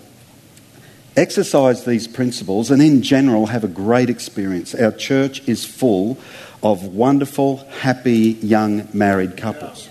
exercise 1.17 1.83
these 1.83 2.07
principles 2.07 2.71
and, 2.71 2.81
in 2.81 3.01
general, 3.01 3.47
have 3.47 3.65
a 3.65 3.69
great 3.69 4.09
experience. 4.09 4.73
Our 4.73 4.91
church 4.91 5.45
is 5.49 5.65
full 5.65 6.17
of 6.61 6.83
wonderful, 6.83 7.57
happy, 7.79 8.37
young 8.41 8.87
married 8.93 9.37
couples. 9.37 9.89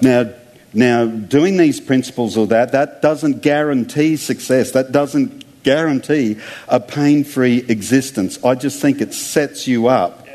Now, 0.00 0.30
now, 0.72 1.06
doing 1.06 1.56
these 1.56 1.80
principles 1.80 2.36
or 2.36 2.46
that, 2.48 2.72
that 2.72 3.00
doesn't 3.00 3.40
guarantee 3.42 4.16
success. 4.16 4.72
That 4.72 4.92
doesn't 4.92 5.62
guarantee 5.62 6.36
a 6.68 6.78
pain 6.78 7.24
free 7.24 7.58
existence. 7.68 8.42
I 8.44 8.54
just 8.54 8.80
think 8.80 9.00
it 9.00 9.14
sets 9.14 9.66
you 9.66 9.88
up 9.88 10.26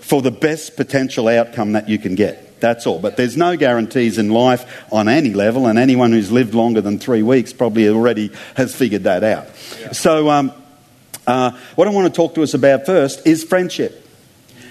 for 0.00 0.22
the 0.22 0.30
best 0.30 0.76
potential 0.76 1.28
outcome 1.28 1.72
that 1.72 1.88
you 1.88 1.98
can 1.98 2.14
get. 2.14 2.60
That's 2.60 2.86
all. 2.86 2.98
But 2.98 3.16
there's 3.16 3.36
no 3.36 3.56
guarantees 3.56 4.18
in 4.18 4.30
life 4.30 4.84
on 4.92 5.08
any 5.08 5.32
level, 5.32 5.66
and 5.66 5.78
anyone 5.78 6.12
who's 6.12 6.30
lived 6.30 6.54
longer 6.54 6.80
than 6.80 6.98
three 6.98 7.22
weeks 7.22 7.52
probably 7.52 7.88
already 7.88 8.30
has 8.54 8.74
figured 8.74 9.04
that 9.04 9.22
out. 9.22 9.46
Yeah. 9.80 9.92
So, 9.92 10.28
um, 10.28 10.52
uh, 11.26 11.52
what 11.74 11.86
I 11.86 11.90
want 11.90 12.12
to 12.12 12.16
talk 12.16 12.34
to 12.34 12.42
us 12.42 12.54
about 12.54 12.86
first 12.86 13.26
is 13.26 13.44
friendship. 13.44 14.07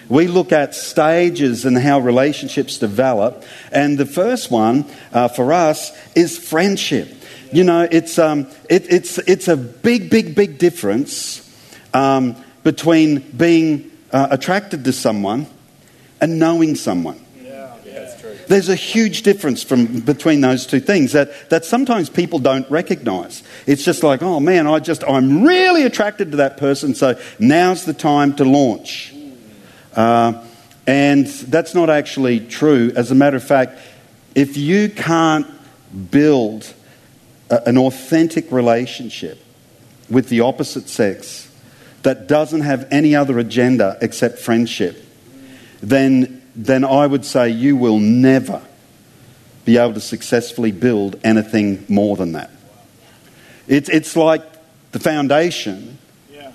We 0.10 0.28
look 0.28 0.52
at 0.52 0.74
stages 0.76 1.66
and 1.66 1.78
how 1.78 2.00
relationships 2.00 2.78
develop. 2.78 3.44
And 3.72 3.98
the 3.98 4.06
first 4.06 4.52
one 4.52 4.86
uh, 5.12 5.28
for 5.28 5.54
us 5.54 5.92
is 6.16 6.38
friendship. 6.38 7.14
You 7.52 7.64
know, 7.64 7.88
it's, 7.90 8.20
um, 8.20 8.48
it, 8.70 8.92
it's, 8.92 9.18
it's 9.20 9.48
a 9.48 9.58
big, 9.58 10.10
big, 10.10 10.36
big 10.36 10.58
difference 10.58 11.44
um, 11.94 12.36
between 12.64 13.20
being 13.20 13.92
uh, 14.12 14.28
attracted 14.32 14.84
to 14.86 14.94
someone 14.94 15.48
and 16.20 16.40
knowing 16.40 16.76
someone. 16.76 17.24
There's 18.48 18.70
a 18.70 18.76
huge 18.76 19.24
difference 19.24 19.62
from, 19.62 20.00
between 20.00 20.40
those 20.40 20.66
two 20.66 20.80
things 20.80 21.12
that, 21.12 21.50
that 21.50 21.66
sometimes 21.66 22.10
people 22.10 22.40
don't 22.40 22.70
recognize. 22.72 23.44
It's 23.66 23.84
just 23.84 24.04
like, 24.04 24.22
oh 24.22 24.40
man, 24.40 24.68
I 24.68 24.80
just, 24.80 25.04
I'm 25.04 25.44
really 25.44 25.84
attracted 25.84 26.32
to 26.32 26.38
that 26.38 26.56
person, 26.58 26.96
so 26.96 27.20
now's 27.40 27.84
the 27.84 27.94
time 27.94 28.36
to 28.38 28.46
launch. 28.46 29.14
Uh, 29.98 30.46
and 30.86 31.27
that's 31.27 31.75
not 31.75 31.89
actually 31.89 32.39
true. 32.39 32.94
As 32.96 33.12
a 33.12 33.16
matter 33.16 33.36
of 33.36 33.44
fact, 33.44 33.77
if 34.36 34.56
you 34.56 34.88
can't 34.88 35.48
build 36.12 36.74
a, 37.50 37.63
an 37.66 37.77
authentic 37.77 38.50
relationship 38.51 39.44
with 40.10 40.30
the 40.30 40.39
opposite 40.42 40.88
sex 40.88 41.51
that 42.04 42.27
doesn't 42.27 42.62
have 42.62 42.88
any 42.92 43.16
other 43.16 43.39
agenda 43.39 43.98
except 44.00 44.39
friendship, 44.39 45.04
then 45.82 46.42
then 46.56 46.84
I 46.84 47.06
would 47.06 47.24
say 47.24 47.50
you 47.50 47.75
will 47.75 48.00
never 48.00 48.62
be 49.63 49.77
able 49.77 49.94
to 49.94 50.00
successfully 50.00 50.72
build 50.72 51.20
anything 51.24 51.86
more 51.88 52.16
than 52.16 52.32
that. 52.32 52.50
It's, 53.68 53.89
it's 53.89 54.16
like 54.16 54.42
the 54.92 55.00
foundation 55.00 56.00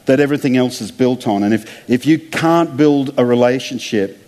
that 0.07 0.21
everything 0.21 0.57
else 0.57 0.81
is 0.81 0.91
built 0.91 1.27
on. 1.27 1.43
And 1.43 1.55
if, 1.55 1.89
if 1.89 2.07
you 2.07 2.19
can't 2.19 2.77
build 2.77 3.19
a 3.19 3.25
relationship 3.25 4.19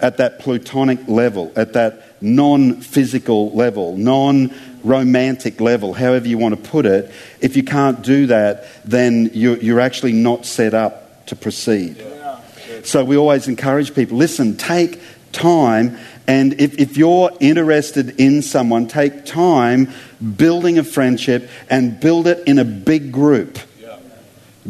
at 0.00 0.18
that 0.18 0.40
platonic 0.40 1.08
level, 1.08 1.52
at 1.56 1.72
that 1.72 2.22
non 2.22 2.80
physical 2.80 3.50
level, 3.52 3.96
non 3.96 4.54
romantic 4.84 5.60
level, 5.60 5.94
however 5.94 6.28
you 6.28 6.38
want 6.38 6.54
to 6.62 6.70
put 6.70 6.86
it, 6.86 7.10
if 7.40 7.56
you 7.56 7.64
can't 7.64 8.02
do 8.02 8.26
that, 8.26 8.66
then 8.84 9.30
you're, 9.34 9.56
you're 9.58 9.80
actually 9.80 10.12
not 10.12 10.46
set 10.46 10.74
up 10.74 11.26
to 11.26 11.36
proceed. 11.36 12.02
So 12.84 13.04
we 13.04 13.16
always 13.16 13.48
encourage 13.48 13.94
people 13.94 14.16
listen, 14.16 14.56
take 14.56 15.00
time. 15.32 15.98
And 16.28 16.60
if, 16.60 16.78
if 16.78 16.96
you're 16.96 17.30
interested 17.40 18.20
in 18.20 18.42
someone, 18.42 18.86
take 18.86 19.24
time 19.24 19.92
building 20.36 20.78
a 20.78 20.84
friendship 20.84 21.50
and 21.68 21.98
build 21.98 22.26
it 22.26 22.46
in 22.46 22.58
a 22.58 22.64
big 22.64 23.12
group. 23.12 23.58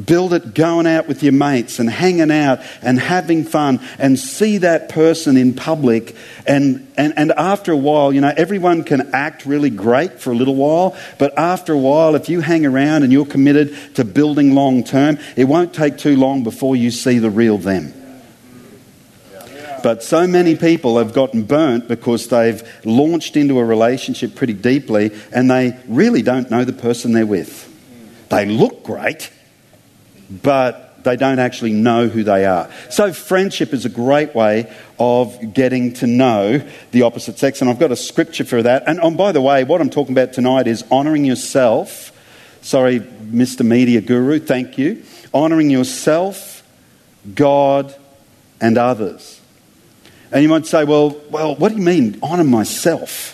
Build 0.04 0.32
it 0.34 0.54
going 0.54 0.86
out 0.86 1.08
with 1.08 1.22
your 1.22 1.32
mates 1.32 1.78
and 1.78 1.88
hanging 1.88 2.30
out 2.30 2.60
and 2.82 2.98
having 2.98 3.44
fun 3.44 3.80
and 3.98 4.18
see 4.18 4.58
that 4.58 4.88
person 4.88 5.36
in 5.36 5.54
public. 5.54 6.14
And, 6.46 6.86
and, 6.96 7.14
and 7.16 7.32
after 7.32 7.72
a 7.72 7.76
while, 7.76 8.12
you 8.12 8.20
know, 8.20 8.32
everyone 8.36 8.84
can 8.84 9.14
act 9.14 9.46
really 9.46 9.70
great 9.70 10.20
for 10.20 10.30
a 10.30 10.34
little 10.34 10.56
while, 10.56 10.96
but 11.18 11.38
after 11.38 11.72
a 11.72 11.78
while, 11.78 12.14
if 12.14 12.28
you 12.28 12.40
hang 12.40 12.66
around 12.66 13.02
and 13.02 13.12
you're 13.12 13.26
committed 13.26 13.76
to 13.94 14.04
building 14.04 14.54
long 14.54 14.84
term, 14.84 15.18
it 15.36 15.44
won't 15.44 15.72
take 15.72 15.98
too 15.98 16.16
long 16.16 16.42
before 16.42 16.76
you 16.76 16.90
see 16.90 17.18
the 17.18 17.30
real 17.30 17.58
them. 17.58 17.92
But 19.82 20.02
so 20.02 20.26
many 20.26 20.56
people 20.56 20.98
have 20.98 21.12
gotten 21.12 21.44
burnt 21.44 21.86
because 21.86 22.26
they've 22.26 22.60
launched 22.84 23.36
into 23.36 23.60
a 23.60 23.64
relationship 23.64 24.34
pretty 24.34 24.52
deeply 24.52 25.12
and 25.32 25.48
they 25.48 25.78
really 25.86 26.22
don't 26.22 26.50
know 26.50 26.64
the 26.64 26.72
person 26.72 27.12
they're 27.12 27.24
with. 27.24 27.72
They 28.28 28.46
look 28.46 28.82
great, 28.82 29.30
but 30.30 30.87
they 31.06 31.16
don't 31.16 31.38
actually 31.38 31.73
know 31.73 32.09
who 32.09 32.25
they 32.25 32.45
are. 32.45 32.68
So, 32.90 33.12
friendship 33.12 33.73
is 33.73 33.85
a 33.85 33.88
great 33.88 34.35
way 34.35 34.71
of 34.99 35.54
getting 35.54 35.95
to 35.95 36.06
know 36.06 36.61
the 36.90 37.02
opposite 37.02 37.38
sex. 37.38 37.61
And 37.61 37.71
I've 37.71 37.78
got 37.78 37.92
a 37.92 37.97
scripture 37.97 38.45
for 38.45 38.62
that. 38.62 38.85
And 38.87 39.00
oh, 39.00 39.12
by 39.12 39.33
the 39.33 39.40
way, 39.40 39.64
what 39.64 39.80
I'm 39.80 39.90
talking 39.90 40.12
about 40.12 40.33
tonight 40.33 40.66
is 40.66 40.85
honoring 40.90 41.25
yourself. 41.25 42.12
Sorry, 42.61 43.00
Mr. 43.00 43.64
Media 43.64 44.00
Guru, 44.00 44.40
thank 44.40 44.76
you. 44.76 45.02
Honoring 45.33 45.71
yourself, 45.71 46.62
God, 47.35 47.95
and 48.61 48.76
others. 48.76 49.40
And 50.33 50.42
you 50.42 50.49
might 50.49 50.66
say, 50.66 50.85
well, 50.85 51.21
well, 51.30 51.54
what 51.54 51.71
do 51.71 51.76
you 51.78 51.85
mean, 51.85 52.18
honour 52.23 52.45
myself? 52.45 53.33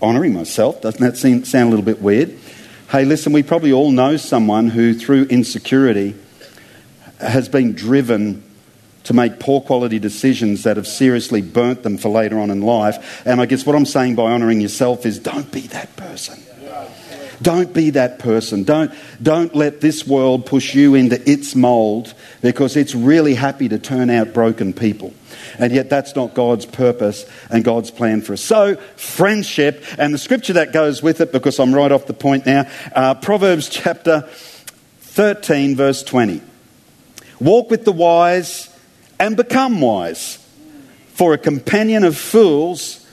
Honouring 0.00 0.32
myself, 0.32 0.80
doesn't 0.80 1.00
that 1.00 1.16
seem, 1.16 1.44
sound 1.44 1.68
a 1.68 1.70
little 1.70 1.84
bit 1.84 2.00
weird? 2.00 2.38
Hey, 2.92 3.06
listen, 3.06 3.32
we 3.32 3.42
probably 3.42 3.72
all 3.72 3.90
know 3.90 4.18
someone 4.18 4.68
who, 4.68 4.92
through 4.92 5.22
insecurity, 5.30 6.14
has 7.18 7.48
been 7.48 7.72
driven 7.72 8.44
to 9.04 9.14
make 9.14 9.40
poor 9.40 9.62
quality 9.62 9.98
decisions 9.98 10.64
that 10.64 10.76
have 10.76 10.86
seriously 10.86 11.40
burnt 11.40 11.84
them 11.84 11.96
for 11.96 12.10
later 12.10 12.38
on 12.38 12.50
in 12.50 12.60
life. 12.60 13.22
And 13.24 13.40
I 13.40 13.46
guess 13.46 13.64
what 13.64 13.74
I'm 13.74 13.86
saying 13.86 14.16
by 14.16 14.30
honouring 14.30 14.60
yourself 14.60 15.06
is 15.06 15.18
don't 15.18 15.50
be 15.50 15.62
that 15.68 15.96
person. 15.96 16.38
Don't 17.42 17.72
be 17.72 17.90
that 17.90 18.18
person. 18.18 18.64
Don't, 18.64 18.92
don't 19.22 19.54
let 19.54 19.80
this 19.80 20.06
world 20.06 20.46
push 20.46 20.74
you 20.74 20.94
into 20.94 21.20
its 21.30 21.54
mold 21.54 22.14
because 22.40 22.76
it's 22.76 22.94
really 22.94 23.34
happy 23.34 23.68
to 23.68 23.78
turn 23.78 24.10
out 24.10 24.32
broken 24.32 24.72
people. 24.72 25.12
And 25.58 25.72
yet, 25.72 25.90
that's 25.90 26.16
not 26.16 26.34
God's 26.34 26.66
purpose 26.66 27.26
and 27.50 27.64
God's 27.64 27.90
plan 27.90 28.22
for 28.22 28.32
us. 28.34 28.40
So, 28.40 28.76
friendship, 28.96 29.84
and 29.98 30.14
the 30.14 30.18
scripture 30.18 30.54
that 30.54 30.72
goes 30.72 31.02
with 31.02 31.20
it, 31.20 31.32
because 31.32 31.58
I'm 31.58 31.74
right 31.74 31.92
off 31.92 32.06
the 32.06 32.14
point 32.14 32.46
now, 32.46 32.70
uh, 32.94 33.14
Proverbs 33.14 33.68
chapter 33.68 34.22
13, 35.00 35.76
verse 35.76 36.02
20. 36.02 36.40
Walk 37.40 37.70
with 37.70 37.84
the 37.84 37.92
wise 37.92 38.70
and 39.18 39.36
become 39.36 39.80
wise, 39.80 40.38
for 41.08 41.34
a 41.34 41.38
companion 41.38 42.04
of 42.04 42.16
fools 42.16 43.06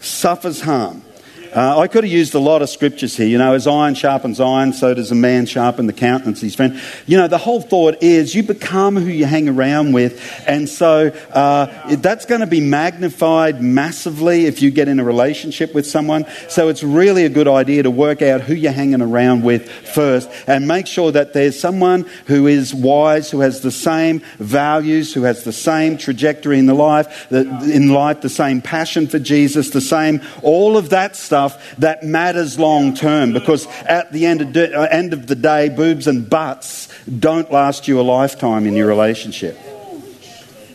suffers 0.00 0.60
harm. 0.60 1.02
Uh, 1.52 1.80
I 1.80 1.88
could 1.88 2.04
have 2.04 2.12
used 2.12 2.34
a 2.34 2.38
lot 2.38 2.62
of 2.62 2.70
scriptures 2.70 3.16
here. 3.16 3.26
You 3.26 3.38
know, 3.38 3.54
as 3.54 3.66
iron 3.66 3.94
sharpens 3.94 4.38
iron, 4.38 4.72
so 4.72 4.94
does 4.94 5.10
a 5.10 5.16
man 5.16 5.46
sharpen 5.46 5.86
the 5.86 5.92
countenance 5.92 6.38
of 6.38 6.42
his 6.42 6.54
friend. 6.54 6.80
You 7.06 7.16
know, 7.16 7.26
the 7.26 7.38
whole 7.38 7.60
thought 7.60 8.02
is 8.02 8.34
you 8.34 8.44
become 8.44 8.96
who 8.96 9.10
you 9.10 9.24
hang 9.24 9.48
around 9.48 9.92
with. 9.92 10.22
And 10.46 10.68
so 10.68 11.08
uh, 11.32 11.96
that's 11.96 12.24
going 12.26 12.42
to 12.42 12.46
be 12.46 12.60
magnified 12.60 13.60
massively 13.60 14.46
if 14.46 14.62
you 14.62 14.70
get 14.70 14.86
in 14.86 15.00
a 15.00 15.04
relationship 15.04 15.74
with 15.74 15.86
someone. 15.86 16.24
So 16.48 16.68
it's 16.68 16.84
really 16.84 17.24
a 17.24 17.28
good 17.28 17.48
idea 17.48 17.82
to 17.82 17.90
work 17.90 18.22
out 18.22 18.42
who 18.42 18.54
you're 18.54 18.70
hanging 18.70 19.02
around 19.02 19.42
with 19.42 19.68
first 19.68 20.30
and 20.46 20.68
make 20.68 20.86
sure 20.86 21.10
that 21.10 21.32
there's 21.32 21.58
someone 21.58 22.06
who 22.26 22.46
is 22.46 22.72
wise, 22.72 23.28
who 23.28 23.40
has 23.40 23.60
the 23.60 23.72
same 23.72 24.22
values, 24.38 25.12
who 25.12 25.22
has 25.24 25.42
the 25.42 25.52
same 25.52 25.98
trajectory 25.98 26.60
in 26.60 26.66
the 26.66 26.74
life, 26.74 27.28
the, 27.28 27.40
in 27.72 27.88
life, 27.88 28.20
the 28.20 28.28
same 28.28 28.62
passion 28.62 29.08
for 29.08 29.18
Jesus, 29.18 29.70
the 29.70 29.80
same, 29.80 30.20
all 30.42 30.76
of 30.76 30.90
that 30.90 31.16
stuff 31.16 31.39
stuff 31.48 31.76
that 31.76 32.02
matters 32.02 32.58
long 32.58 32.94
term 32.94 33.32
because 33.32 33.66
at 33.84 34.12
the 34.12 34.26
end 34.26 34.40
of, 34.42 34.52
de- 34.52 34.74
uh, 34.74 34.86
end 34.90 35.12
of 35.12 35.26
the 35.26 35.34
day, 35.34 35.68
boobs 35.68 36.06
and 36.06 36.28
butts 36.28 36.88
don't 37.06 37.50
last 37.50 37.88
you 37.88 38.00
a 38.00 38.02
lifetime 38.02 38.66
in 38.66 38.74
your 38.74 38.88
relationship. 38.88 39.58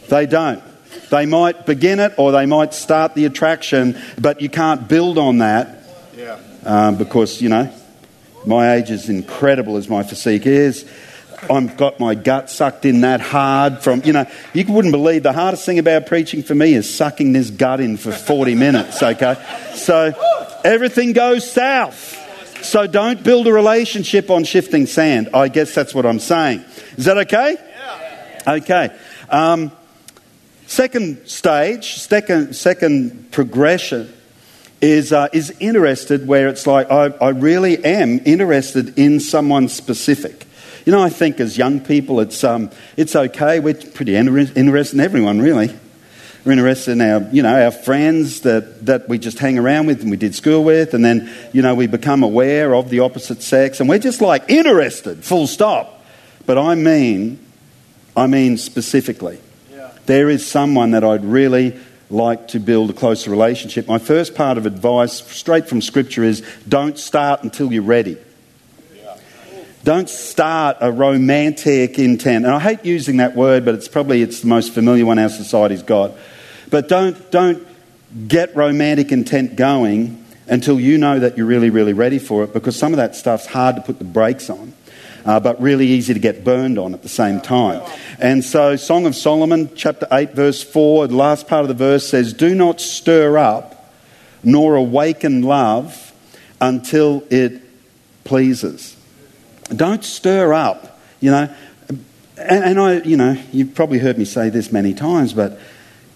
They 0.10 0.26
don't. 0.26 0.64
They 1.12 1.26
might 1.26 1.66
begin 1.66 2.00
it 2.00 2.14
or 2.18 2.32
they 2.32 2.46
might 2.46 2.74
start 2.74 3.14
the 3.14 3.26
attraction, 3.26 4.00
but 4.20 4.42
you 4.42 4.50
can't 4.50 4.88
build 4.88 5.18
on 5.18 5.40
that 5.40 5.84
um, 6.64 6.98
because, 6.98 7.42
you 7.42 7.50
know, 7.50 7.72
my 8.46 8.76
age 8.76 8.90
is 8.90 9.10
incredible 9.10 9.78
as 9.78 9.88
my 9.88 10.04
physique 10.04 10.46
is. 10.46 10.90
I've 11.50 11.78
got 11.78 12.00
my 12.00 12.16
gut 12.16 12.50
sucked 12.50 12.86
in 12.86 13.02
that 13.02 13.22
hard 13.22 13.80
from, 13.80 14.02
you 14.04 14.14
know, 14.14 14.26
you 14.54 14.66
wouldn't 14.68 14.92
believe 14.92 15.24
the 15.24 15.34
hardest 15.34 15.66
thing 15.66 15.80
about 15.80 16.08
preaching 16.08 16.44
for 16.44 16.56
me 16.56 16.74
is 16.74 16.92
sucking 16.92 17.34
this 17.34 17.50
gut 17.50 17.80
in 17.80 17.98
for 17.98 18.12
40 18.12 18.56
minutes, 18.56 19.02
okay? 19.04 19.36
So 19.76 20.14
everything 20.66 21.14
goes 21.14 21.50
south. 21.50 22.22
So 22.64 22.88
don't 22.88 23.24
build 23.24 23.48
a 23.48 23.54
relationship 23.54 24.32
on 24.32 24.44
shifting 24.44 24.88
sand. 24.88 25.30
I 25.34 25.48
guess 25.48 25.74
that's 25.76 25.94
what 25.94 26.06
I'm 26.06 26.20
saying. 26.20 26.66
Is 26.98 27.06
that 27.06 27.18
okay? 27.20 27.58
Okay. 28.48 28.90
Um, 29.30 29.72
second 30.66 31.28
stage, 31.28 31.94
second, 31.94 32.56
second 32.56 33.32
progression 33.32 34.12
is, 34.82 35.14
uh, 35.14 35.28
is 35.32 35.56
interested 35.60 36.28
where 36.28 36.48
it's 36.48 36.66
like, 36.66 36.90
I, 36.90 37.08
I 37.22 37.30
really 37.30 37.84
am 37.86 38.20
interested 38.26 38.98
in 38.98 39.20
someone 39.20 39.70
specific. 39.70 40.46
You 40.86 40.92
know, 40.92 41.02
I 41.02 41.10
think 41.10 41.40
as 41.40 41.58
young 41.58 41.80
people, 41.80 42.20
it's, 42.20 42.44
um, 42.44 42.72
it's 42.98 43.16
okay. 43.16 43.60
We're 43.60 43.74
pretty 43.74 44.16
interested 44.16 44.94
in 44.94 45.00
everyone, 45.00 45.40
really. 45.40 45.76
We're 46.46 46.52
interested 46.52 46.92
in 46.92 47.02
our, 47.02 47.22
you 47.32 47.42
know, 47.42 47.66
our 47.66 47.72
friends 47.72 48.42
that, 48.42 48.86
that 48.86 49.10
we 49.10 49.18
just 49.18 49.40
hang 49.40 49.58
around 49.58 49.88
with 49.88 50.02
and 50.02 50.12
we 50.12 50.18
did 50.18 50.36
school 50.36 50.64
with, 50.64 50.94
and 50.94 51.04
then, 51.04 51.30
you 51.54 51.64
know, 51.64 51.74
we 51.74 51.88
become 51.88 52.22
aware 52.22 52.76
of 52.76 52.92
the 52.92 53.00
opposite 53.00 53.42
sex, 53.42 53.80
and 53.80 53.90
we're 53.90 53.98
just 53.98 54.22
like 54.22 54.48
interested, 54.48 55.24
full 55.24 55.48
stop. 55.48 56.06
But 56.46 56.60
I 56.60 56.76
mean, 56.76 57.40
I 58.16 58.28
mean 58.28 58.58
specifically. 58.58 59.40
Yeah. 59.72 59.92
There 60.06 60.30
is 60.30 60.46
someone 60.46 60.92
that 60.92 61.04
I'd 61.04 61.26
really 61.26 61.80
like 62.12 62.50
to 62.50 62.60
build 62.60 62.92
a 62.92 62.94
closer 62.94 63.32
relationship. 63.32 63.88
My 63.88 63.98
first 63.98 64.36
part 64.36 64.60
of 64.60 64.68
advice, 64.68 65.14
straight 65.14 65.68
from 65.68 65.82
Scripture, 65.82 66.24
is 66.24 66.44
don't 66.70 67.00
start 67.00 67.42
until 67.44 67.74
you're 67.74 67.82
ready. 67.82 68.18
Don't 69.84 70.10
start 70.10 70.78
a 70.82 70.92
romantic 70.92 72.00
intent. 72.00 72.46
And 72.46 72.54
I 72.54 72.60
hate 72.60 72.86
using 72.86 73.18
that 73.18 73.36
word, 73.36 73.66
but 73.66 73.76
it's 73.76 73.88
probably 73.88 74.24
it's 74.24 74.42
the 74.42 74.48
most 74.48 74.74
familiar 74.74 75.06
one 75.06 75.20
our 75.20 75.30
society's 75.30 75.84
got. 75.84 76.12
But 76.70 76.88
don't, 76.88 77.32
don't 77.32 77.66
get 78.28 78.56
romantic 78.56 79.12
intent 79.12 79.56
going 79.56 80.24
until 80.48 80.80
you 80.80 80.98
know 80.98 81.20
that 81.20 81.38
you're 81.38 81.46
really, 81.46 81.70
really 81.70 81.94
ready 81.94 82.20
for 82.20 82.44
it 82.44 82.54
because 82.54 82.76
some 82.76 82.94
of 82.94 82.98
that 82.98 83.16
stuff's 83.16 83.46
hard 83.46 83.76
to 83.76 83.82
put 83.82 83.98
the 84.00 84.06
brakes 84.06 84.50
on. 84.50 84.74
Uh, 85.26 85.40
but 85.40 85.60
really 85.60 85.88
easy 85.88 86.14
to 86.14 86.20
get 86.20 86.44
burned 86.44 86.78
on 86.78 86.94
at 86.94 87.02
the 87.02 87.10
same 87.10 87.42
time. 87.42 87.82
And 88.20 88.44
so, 88.44 88.76
Song 88.76 89.08
of 89.08 89.16
Solomon, 89.16 89.72
chapter 89.76 90.08
8, 90.12 90.36
verse 90.36 90.62
4, 90.62 91.08
the 91.08 91.16
last 91.16 91.48
part 91.48 91.64
of 91.64 91.68
the 91.68 91.74
verse 91.74 92.08
says, 92.08 92.32
Do 92.32 92.54
not 92.54 92.80
stir 92.80 93.36
up 93.36 93.92
nor 94.44 94.76
awaken 94.76 95.42
love 95.42 96.14
until 96.62 97.24
it 97.32 97.62
pleases. 98.24 98.96
Don't 99.76 100.04
stir 100.04 100.54
up, 100.54 101.00
you 101.20 101.32
know. 101.32 101.50
And, 102.38 102.64
and 102.64 102.80
I, 102.80 103.02
you 103.02 103.18
know, 103.18 103.36
you've 103.52 103.74
probably 103.74 103.98
heard 103.98 104.18
me 104.18 104.26
say 104.26 104.50
this 104.50 104.72
many 104.72 104.94
times, 104.94 105.34
but, 105.34 105.60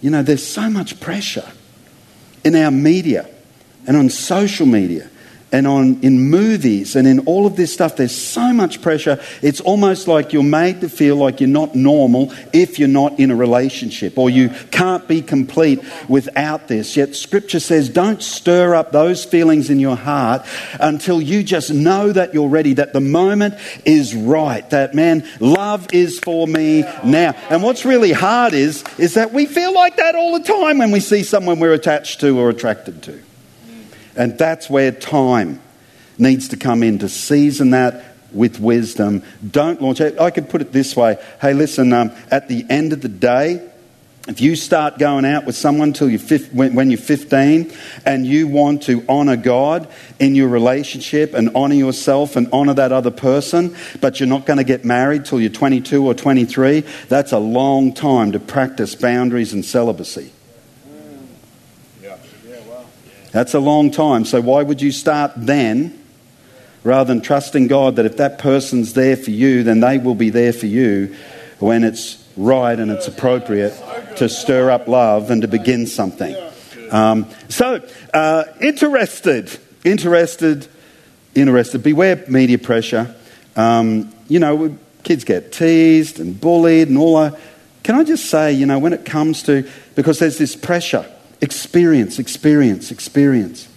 you 0.02 0.10
know, 0.10 0.22
there's 0.24 0.46
so 0.46 0.70
much 0.70 1.00
pressure 1.00 1.52
in 2.44 2.56
our 2.56 2.72
media 2.72 3.30
and 3.88 3.98
on 3.98 4.10
social 4.10 4.66
media 4.66 5.10
and 5.52 5.68
on 5.68 6.00
in 6.02 6.30
movies 6.30 6.96
and 6.96 7.08
in 7.08 7.20
all 7.22 7.46
of 7.46 7.56
this 7.56 7.74
stuff 7.74 7.96
there's 7.96 8.16
so 8.16 8.54
much 8.54 8.82
pressure. 8.82 9.22
It's 9.42 9.62
almost 9.62 10.08
like 10.08 10.34
you're 10.34 10.44
made 10.44 10.82
to 10.82 10.90
feel 10.90 11.16
like 11.16 11.40
you're 11.40 11.50
not 11.50 11.76
normal 11.76 12.34
if 12.54 12.80
you're 12.80 12.88
not 12.88 13.20
in 13.20 13.32
a 13.32 13.36
relationship 13.36 14.18
or 14.18 14.30
you 14.30 14.50
can't 14.72 15.08
be 15.08 15.22
complete 15.22 15.82
without 16.08 16.68
this. 16.68 16.96
Yet 16.96 17.16
scripture 17.16 17.60
says 17.60 17.90
don't 17.90 18.22
stir 18.22 18.76
up 18.76 18.92
those 18.92 19.26
feelings 19.26 19.70
in 19.70 19.80
your 19.80 19.96
heart 19.96 20.46
until 20.80 21.22
you 21.22 21.44
just 21.44 21.72
know 21.72 22.12
that 22.12 22.34
you're 22.34 22.50
ready 22.50 22.74
that 22.74 22.94
the 22.94 23.02
moment 23.02 23.56
is 23.86 24.16
right 24.16 24.68
that 24.70 24.94
man 24.94 25.28
love 25.40 25.88
is 25.94 26.20
for 26.20 26.48
me 26.48 26.82
now. 27.04 27.34
And 27.50 27.64
what's 27.64 27.86
really 27.86 28.12
hard 28.12 28.54
is 28.54 28.84
is 28.98 29.16
that 29.16 29.34
we 29.34 29.46
feel 29.46 29.74
like 29.74 29.98
that 29.98 30.16
all 30.16 30.38
the 30.38 30.44
time 30.44 30.78
when 30.78 30.92
we 30.92 31.00
see 31.00 31.24
someone 31.24 31.60
we're 31.60 31.74
attached 31.74 32.20
to 32.22 32.38
or 32.38 32.50
attracted 32.50 33.02
to 33.04 33.29
and 34.20 34.38
that's 34.38 34.70
where 34.70 34.92
time 34.92 35.62
needs 36.18 36.50
to 36.50 36.58
come 36.58 36.84
in 36.84 37.00
to 37.00 37.10
season 37.10 37.72
that 37.72 38.04
with 38.34 38.60
wisdom. 38.60 39.24
Don't 39.50 39.82
launch 39.82 40.02
it. 40.02 40.20
I 40.20 40.30
could 40.30 40.50
put 40.50 40.62
it 40.62 40.72
this 40.72 40.96
way 40.96 41.18
hey, 41.42 41.54
listen, 41.54 41.94
um, 41.94 42.12
at 42.30 42.48
the 42.48 42.66
end 42.70 42.94
of 42.94 43.02
the 43.02 43.10
day, 43.10 43.66
if 44.28 44.42
you 44.42 44.58
start 44.58 45.00
going 45.00 45.24
out 45.24 45.46
with 45.46 45.56
someone 45.56 45.94
till 45.94 46.10
you're 46.10 46.40
when 46.52 46.92
you're 46.92 47.00
15 47.00 47.72
and 48.06 48.28
you 48.28 48.48
want 48.48 48.84
to 48.84 49.04
honor 49.08 49.38
God 49.38 49.88
in 50.20 50.36
your 50.36 50.50
relationship 50.50 51.34
and 51.34 51.50
honor 51.56 51.76
yourself 51.76 52.36
and 52.36 52.50
honor 52.52 52.74
that 52.74 52.92
other 52.92 53.12
person, 53.12 53.76
but 54.02 54.20
you're 54.20 54.28
not 54.28 54.46
going 54.46 54.58
to 54.58 54.66
get 54.66 54.84
married 54.84 55.26
till 55.26 55.40
you're 55.40 55.50
22 55.50 56.06
or 56.06 56.14
23, 56.14 56.82
that's 57.08 57.32
a 57.32 57.40
long 57.40 57.94
time 57.94 58.34
to 58.34 58.40
practice 58.40 58.94
boundaries 58.94 59.54
and 59.54 59.64
celibacy. 59.64 60.32
That's 63.32 63.54
a 63.54 63.60
long 63.60 63.92
time. 63.92 64.26
So 64.26 64.42
why 64.42 64.64
would 64.64 64.82
you 64.82 64.92
start 64.92 65.34
then 65.36 66.00
rather 66.84 67.14
than 67.14 67.22
trusting 67.22 67.68
God 67.68 67.98
that 67.98 68.06
if 68.06 68.18
that 68.18 68.40
person's 68.40 68.94
there 68.94 69.16
for 69.16 69.32
you, 69.32 69.64
then 69.64 69.80
they 69.80 69.98
will 69.98 70.16
be 70.16 70.30
there 70.30 70.54
for 70.54 70.66
you 70.66 71.16
when 71.60 71.84
it's 71.84 72.26
right 72.38 72.80
and 72.80 72.90
it's 72.90 73.08
appropriate 73.08 73.74
to 74.16 74.30
stir 74.30 74.72
up 74.72 74.88
love 74.88 75.30
and 75.30 75.42
to 75.42 75.48
begin 75.48 75.86
something. 75.86 76.36
Um, 76.92 77.28
so, 77.50 77.86
uh, 78.14 78.46
interested, 78.62 79.60
interested, 79.84 80.68
interested. 81.36 81.84
Beware 81.84 82.24
media 82.28 82.58
pressure. 82.58 83.14
Um, 83.56 84.14
you 84.28 84.40
know, 84.40 84.78
kids 85.04 85.24
get 85.24 85.52
teased 85.52 86.20
and 86.20 86.40
bullied 86.40 86.88
and 86.88 86.98
all 86.98 87.20
that. 87.22 87.40
Can 87.84 87.96
I 87.96 88.04
just 88.04 88.26
say, 88.30 88.54
you 88.54 88.66
know, 88.66 88.80
when 88.80 88.94
it 88.94 89.06
comes 89.06 89.44
to, 89.44 89.70
because 89.96 90.20
there's 90.20 90.38
this 90.38 90.56
pressure 90.56 91.06
Experience, 91.42 92.20
experience, 92.20 92.92
experience. 92.92 93.68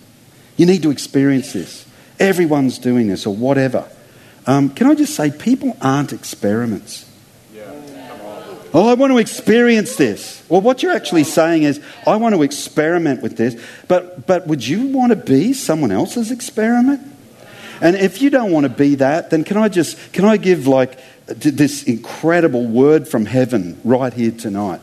You 0.56 0.66
need 0.66 0.82
to 0.82 0.90
experience 0.90 1.52
this. 1.52 1.86
Everyone's 2.18 2.78
doing 2.78 3.08
this 3.08 3.26
or 3.26 3.34
whatever. 3.34 3.88
Um, 4.46 4.70
can 4.70 4.86
I 4.86 4.94
just 4.94 5.14
say, 5.14 5.30
people 5.30 5.76
aren't 5.80 6.12
experiments. 6.12 7.08
Oh, 8.74 8.88
I 8.88 8.94
want 8.94 9.12
to 9.12 9.18
experience 9.18 9.96
this. 9.96 10.42
Well, 10.48 10.62
what 10.62 10.82
you're 10.82 10.94
actually 10.94 11.24
saying 11.24 11.64
is, 11.64 11.78
I 12.06 12.16
want 12.16 12.34
to 12.34 12.42
experiment 12.42 13.20
with 13.20 13.36
this, 13.36 13.62
but, 13.86 14.26
but 14.26 14.46
would 14.46 14.66
you 14.66 14.86
want 14.86 15.10
to 15.10 15.16
be 15.16 15.52
someone 15.52 15.92
else's 15.92 16.30
experiment? 16.30 17.02
And 17.82 17.96
if 17.96 18.22
you 18.22 18.30
don't 18.30 18.50
want 18.50 18.64
to 18.64 18.70
be 18.70 18.94
that, 18.94 19.28
then 19.28 19.44
can 19.44 19.58
I 19.58 19.68
just, 19.68 20.12
can 20.14 20.24
I 20.24 20.38
give 20.38 20.66
like 20.66 20.98
this 21.26 21.82
incredible 21.82 22.66
word 22.66 23.06
from 23.08 23.26
heaven 23.26 23.78
right 23.84 24.12
here 24.12 24.30
tonight? 24.30 24.80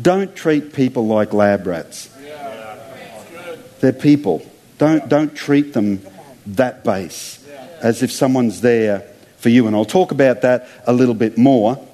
Don't 0.00 0.34
treat 0.34 0.72
people 0.72 1.06
like 1.06 1.32
lab 1.32 1.66
rats. 1.66 2.08
They're 3.80 3.92
people. 3.92 4.46
Don't, 4.78 5.08
don't 5.08 5.34
treat 5.34 5.72
them 5.72 6.00
that 6.46 6.84
base 6.84 7.44
as 7.80 8.02
if 8.02 8.12
someone's 8.12 8.60
there 8.60 9.00
for 9.38 9.48
you. 9.48 9.66
And 9.66 9.74
I'll 9.74 9.84
talk 9.84 10.12
about 10.12 10.42
that 10.42 10.68
a 10.86 10.92
little 10.92 11.14
bit 11.14 11.36
more 11.36 11.86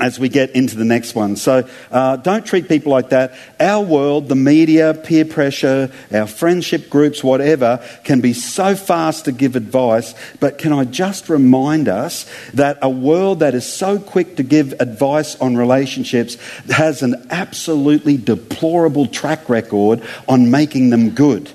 as 0.00 0.18
we 0.18 0.28
get 0.28 0.50
into 0.50 0.76
the 0.76 0.84
next 0.84 1.14
one. 1.14 1.36
So 1.36 1.68
uh, 1.90 2.16
don't 2.16 2.46
treat 2.46 2.68
people 2.68 2.92
like 2.92 3.10
that. 3.10 3.34
Our 3.58 3.84
world, 3.84 4.28
the 4.28 4.36
media, 4.36 4.94
peer 4.94 5.24
pressure, 5.24 5.90
our 6.12 6.26
friendship 6.26 6.88
groups, 6.88 7.24
whatever, 7.24 7.84
can 8.04 8.20
be 8.20 8.32
so 8.32 8.74
fast 8.74 9.24
to 9.24 9.32
give 9.32 9.56
advice. 9.56 10.14
But 10.40 10.58
can 10.58 10.72
I 10.72 10.84
just 10.84 11.28
remind 11.28 11.88
us 11.88 12.30
that 12.54 12.78
a 12.82 12.90
world 12.90 13.40
that 13.40 13.54
is 13.54 13.70
so 13.70 13.98
quick 13.98 14.36
to 14.36 14.42
give 14.42 14.74
advice 14.80 15.36
on 15.40 15.56
relationships 15.56 16.36
has 16.70 17.02
an 17.02 17.26
absolutely 17.30 18.16
deplorable 18.16 19.06
track 19.06 19.48
record 19.48 20.02
on 20.28 20.50
making 20.50 20.90
them 20.90 21.10
good. 21.10 21.50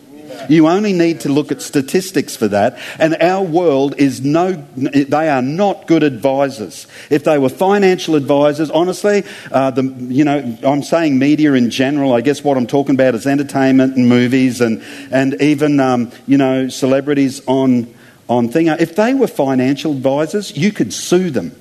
You 0.49 0.67
only 0.67 0.93
need 0.93 1.21
to 1.21 1.29
look 1.29 1.51
at 1.51 1.61
statistics 1.61 2.35
for 2.35 2.47
that. 2.49 2.77
And 2.99 3.15
our 3.21 3.43
world 3.43 3.95
is 3.97 4.21
no, 4.21 4.53
they 4.75 5.29
are 5.29 5.41
not 5.41 5.87
good 5.87 6.03
advisors. 6.03 6.87
If 7.09 7.23
they 7.23 7.37
were 7.37 7.49
financial 7.49 8.15
advisors, 8.15 8.69
honestly, 8.69 9.23
uh, 9.51 9.71
the, 9.71 9.83
you 9.83 10.23
know, 10.23 10.57
I'm 10.63 10.83
saying 10.83 11.17
media 11.17 11.53
in 11.53 11.69
general. 11.69 12.13
I 12.13 12.21
guess 12.21 12.43
what 12.43 12.57
I'm 12.57 12.67
talking 12.67 12.95
about 12.95 13.15
is 13.15 13.25
entertainment 13.25 13.95
and 13.95 14.07
movies 14.07 14.61
and, 14.61 14.83
and 15.11 15.41
even, 15.41 15.79
um, 15.79 16.11
you 16.27 16.37
know, 16.37 16.69
celebrities 16.69 17.41
on, 17.47 17.93
on 18.27 18.49
thing. 18.49 18.67
If 18.67 18.95
they 18.95 19.13
were 19.13 19.27
financial 19.27 19.91
advisors, 19.93 20.55
you 20.55 20.71
could 20.71 20.93
sue 20.93 21.29
them. 21.29 21.51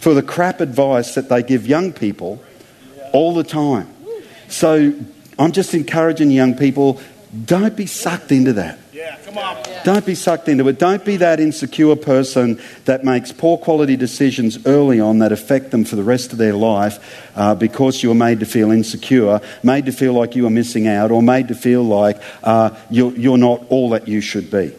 For 0.00 0.12
the 0.12 0.22
crap 0.22 0.60
advice 0.60 1.14
that 1.14 1.30
they 1.30 1.42
give 1.42 1.66
young 1.66 1.90
people 1.90 2.42
all 3.14 3.32
the 3.32 3.44
time. 3.44 3.88
So 4.48 4.92
I'm 5.38 5.52
just 5.52 5.74
encouraging 5.74 6.30
young 6.30 6.54
people 6.54 7.00
don't 7.44 7.76
be 7.76 7.86
sucked 7.86 8.30
into 8.30 8.52
that. 8.54 8.78
Yeah, 8.92 9.16
come 9.24 9.38
on. 9.38 9.56
Don't 9.82 10.06
be 10.06 10.14
sucked 10.14 10.48
into 10.48 10.68
it. 10.68 10.78
Don't 10.78 11.04
be 11.04 11.16
that 11.16 11.40
insecure 11.40 11.96
person 11.96 12.60
that 12.84 13.04
makes 13.04 13.32
poor 13.32 13.58
quality 13.58 13.96
decisions 13.96 14.64
early 14.66 15.00
on 15.00 15.18
that 15.18 15.32
affect 15.32 15.72
them 15.72 15.84
for 15.84 15.96
the 15.96 16.04
rest 16.04 16.32
of 16.32 16.38
their 16.38 16.52
life 16.52 17.32
uh, 17.34 17.56
because 17.56 18.02
you 18.02 18.08
were 18.08 18.14
made 18.14 18.40
to 18.40 18.46
feel 18.46 18.70
insecure, 18.70 19.40
made 19.64 19.86
to 19.86 19.92
feel 19.92 20.12
like 20.12 20.36
you 20.36 20.44
were 20.44 20.50
missing 20.50 20.86
out, 20.86 21.10
or 21.10 21.22
made 21.22 21.48
to 21.48 21.56
feel 21.56 21.82
like 21.82 22.22
uh, 22.44 22.70
you're, 22.88 23.12
you're 23.16 23.38
not 23.38 23.64
all 23.68 23.90
that 23.90 24.06
you 24.06 24.20
should 24.20 24.50
be. 24.50 24.72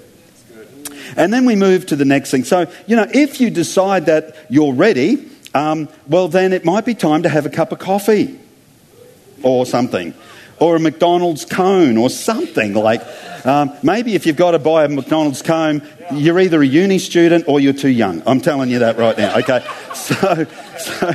And 1.17 1.33
then 1.33 1.45
we 1.45 1.55
move 1.55 1.85
to 1.87 1.95
the 1.95 2.05
next 2.05 2.31
thing. 2.31 2.45
So, 2.45 2.71
you 2.87 2.95
know, 2.95 3.07
if 3.13 3.41
you 3.41 3.49
decide 3.49 4.05
that 4.05 4.35
you're 4.49 4.73
ready, 4.73 5.29
um, 5.53 5.89
well, 6.07 6.29
then 6.29 6.53
it 6.53 6.63
might 6.63 6.85
be 6.85 6.95
time 6.95 7.23
to 7.23 7.29
have 7.29 7.45
a 7.45 7.49
cup 7.49 7.73
of 7.73 7.79
coffee 7.79 8.39
or 9.43 9.65
something 9.65 10.13
or 10.59 10.75
a 10.75 10.79
McDonald's 10.79 11.45
cone 11.45 11.97
or 11.97 12.09
something. 12.09 12.73
Like 12.73 13.01
um, 13.45 13.73
maybe 13.83 14.15
if 14.15 14.25
you've 14.25 14.35
got 14.35 14.51
to 14.51 14.59
buy 14.59 14.85
a 14.85 14.89
McDonald's 14.89 15.41
cone, 15.41 15.81
you're 16.11 16.39
either 16.39 16.61
a 16.61 16.65
uni 16.65 16.99
student 16.99 17.45
or 17.47 17.59
you're 17.59 17.73
too 17.73 17.89
young. 17.89 18.23
I'm 18.25 18.41
telling 18.41 18.69
you 18.69 18.79
that 18.79 18.97
right 18.97 19.17
now. 19.17 19.37
Okay, 19.37 19.65
so, 19.93 20.45
so 20.77 21.13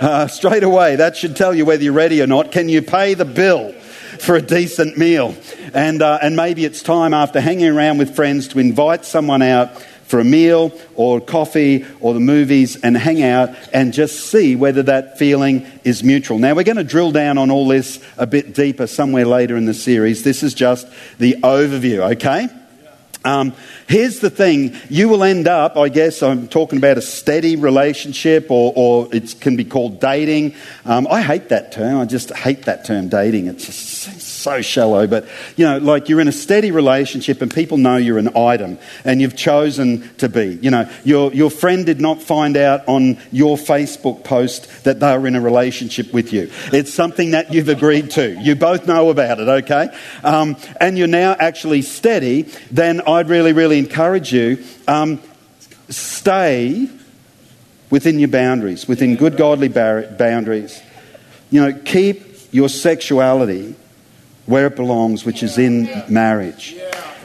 uh, 0.00 0.26
straight 0.26 0.64
away 0.64 0.96
that 0.96 1.16
should 1.16 1.36
tell 1.36 1.54
you 1.54 1.64
whether 1.64 1.82
you're 1.82 1.92
ready 1.92 2.22
or 2.22 2.26
not. 2.26 2.52
Can 2.52 2.68
you 2.68 2.82
pay 2.82 3.14
the 3.14 3.24
bill? 3.24 3.74
For 4.18 4.36
a 4.36 4.42
decent 4.42 4.96
meal. 4.96 5.34
And, 5.74 6.00
uh, 6.00 6.18
and 6.22 6.36
maybe 6.36 6.64
it's 6.64 6.80
time 6.80 7.12
after 7.12 7.40
hanging 7.40 7.66
around 7.66 7.98
with 7.98 8.14
friends 8.14 8.46
to 8.48 8.60
invite 8.60 9.04
someone 9.04 9.42
out 9.42 9.84
for 10.12 10.20
a 10.20 10.24
meal 10.24 10.78
or 10.94 11.22
coffee 11.22 11.86
or 12.00 12.12
the 12.12 12.20
movies 12.20 12.76
and 12.76 12.94
hang 12.94 13.22
out 13.22 13.48
and 13.72 13.94
just 13.94 14.30
see 14.30 14.54
whether 14.54 14.82
that 14.82 15.18
feeling 15.18 15.66
is 15.84 16.04
mutual. 16.04 16.38
Now, 16.38 16.54
we're 16.54 16.64
going 16.64 16.76
to 16.76 16.84
drill 16.84 17.12
down 17.12 17.38
on 17.38 17.50
all 17.50 17.66
this 17.66 17.98
a 18.18 18.26
bit 18.26 18.54
deeper 18.54 18.86
somewhere 18.86 19.24
later 19.24 19.56
in 19.56 19.64
the 19.64 19.72
series. 19.72 20.22
This 20.22 20.42
is 20.42 20.52
just 20.52 20.86
the 21.16 21.36
overview, 21.42 22.12
okay? 22.12 22.50
Um, 23.24 23.54
here's 23.86 24.20
the 24.20 24.30
thing 24.30 24.76
you 24.88 25.08
will 25.08 25.22
end 25.22 25.48
up, 25.48 25.76
I 25.76 25.88
guess, 25.88 26.22
I'm 26.22 26.48
talking 26.48 26.78
about 26.78 26.98
a 26.98 27.02
steady 27.02 27.56
relationship, 27.56 28.50
or, 28.50 28.72
or 28.74 29.14
it 29.14 29.36
can 29.40 29.56
be 29.56 29.64
called 29.64 30.00
dating. 30.00 30.54
Um, 30.84 31.06
I 31.10 31.22
hate 31.22 31.48
that 31.50 31.72
term. 31.72 31.98
I 31.98 32.04
just 32.04 32.32
hate 32.32 32.62
that 32.62 32.84
term, 32.84 33.08
dating. 33.08 33.46
It's 33.46 33.66
just 33.66 34.32
so 34.42 34.60
shallow, 34.60 35.06
but 35.06 35.26
you 35.56 35.64
know, 35.64 35.78
like 35.78 36.08
you're 36.08 36.20
in 36.20 36.28
a 36.28 36.32
steady 36.32 36.70
relationship 36.72 37.40
and 37.40 37.52
people 37.52 37.78
know 37.78 37.96
you're 37.96 38.18
an 38.18 38.36
item 38.36 38.78
and 39.04 39.20
you've 39.20 39.36
chosen 39.36 40.12
to 40.16 40.28
be. 40.28 40.58
You 40.60 40.70
know, 40.70 40.90
your, 41.04 41.32
your 41.32 41.50
friend 41.50 41.86
did 41.86 42.00
not 42.00 42.20
find 42.20 42.56
out 42.56 42.86
on 42.88 43.18
your 43.30 43.56
Facebook 43.56 44.24
post 44.24 44.84
that 44.84 45.00
they 45.00 45.16
were 45.16 45.26
in 45.26 45.36
a 45.36 45.40
relationship 45.40 46.12
with 46.12 46.32
you. 46.32 46.50
It's 46.72 46.92
something 46.92 47.30
that 47.30 47.52
you've 47.52 47.68
agreed 47.68 48.10
to. 48.12 48.40
You 48.40 48.56
both 48.56 48.86
know 48.86 49.10
about 49.10 49.38
it, 49.38 49.48
okay? 49.48 49.96
Um, 50.24 50.56
and 50.80 50.98
you're 50.98 51.06
now 51.06 51.36
actually 51.38 51.82
steady, 51.82 52.42
then 52.70 53.00
I'd 53.12 53.28
really, 53.28 53.52
really 53.52 53.78
encourage 53.78 54.32
you 54.32 54.64
um, 54.88 55.20
stay 55.88 56.88
within 57.90 58.18
your 58.18 58.28
boundaries, 58.28 58.88
within 58.88 59.16
good 59.16 59.36
godly 59.36 59.68
boundaries. 59.68 60.80
You 61.50 61.60
know, 61.60 61.80
keep 61.84 62.24
your 62.52 62.68
sexuality 62.68 63.74
where 64.46 64.66
it 64.66 64.76
belongs, 64.76 65.24
which 65.24 65.42
is 65.42 65.58
in 65.58 66.04
marriage. 66.08 66.74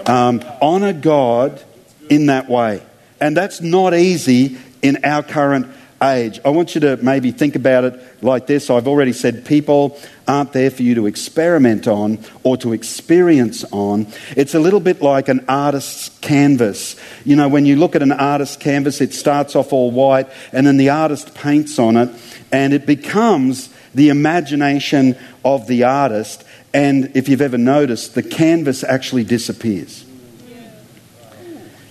Um, 0.06 0.44
honor 0.62 0.94
God 0.94 1.64
in 2.10 2.28
that 2.28 2.50
way. 2.50 2.84
And 3.20 3.36
that's 3.36 3.62
not 3.62 3.94
easy 3.94 4.58
in 4.82 5.04
our 5.04 5.24
current 5.24 5.68
age. 6.02 6.40
I 6.46 6.50
want 6.50 6.76
you 6.76 6.82
to 6.82 6.98
maybe 6.98 7.32
think 7.32 7.56
about 7.56 7.84
it 7.84 8.24
like 8.24 8.48
this. 8.48 8.70
I've 8.70 8.88
already 8.88 9.14
said 9.14 9.46
people 9.46 10.00
aren't 10.28 10.54
there 10.54 10.70
for 10.70 10.84
you 10.84 10.96
to 10.96 11.08
experiment 11.08 11.88
on 11.88 12.20
or 12.44 12.58
to 12.58 12.74
experience 12.74 13.64
on. 13.72 14.08
It's 14.36 14.54
a 14.54 14.60
little 14.60 14.80
bit 14.80 15.02
like 15.02 15.28
an 15.28 15.46
artist's 15.48 16.10
canvas. 16.20 16.96
You 17.26 17.36
know, 17.36 17.48
when 17.48 17.66
you 17.66 17.76
look 17.76 17.96
at 17.96 18.02
an 18.02 18.12
artist's 18.12 18.58
canvas, 18.58 19.02
it 19.02 19.14
starts 19.14 19.56
off 19.56 19.74
all 19.74 19.92
white 19.92 20.30
and 20.52 20.68
then 20.68 20.78
the 20.78 20.90
artist 20.90 21.34
paints 21.36 21.80
on 21.80 21.98
it 21.98 22.10
and 22.52 22.74
it 22.74 22.86
becomes 22.86 23.70
the 23.96 24.10
imagination 24.10 25.18
of 25.44 25.68
the 25.68 25.84
artist. 25.84 26.44
And 26.74 27.12
if 27.16 27.30
you've 27.30 27.42
ever 27.42 27.58
noticed, 27.58 28.16
the 28.16 28.24
canvas 28.24 28.84
actually 28.84 29.24
disappears. 29.24 30.06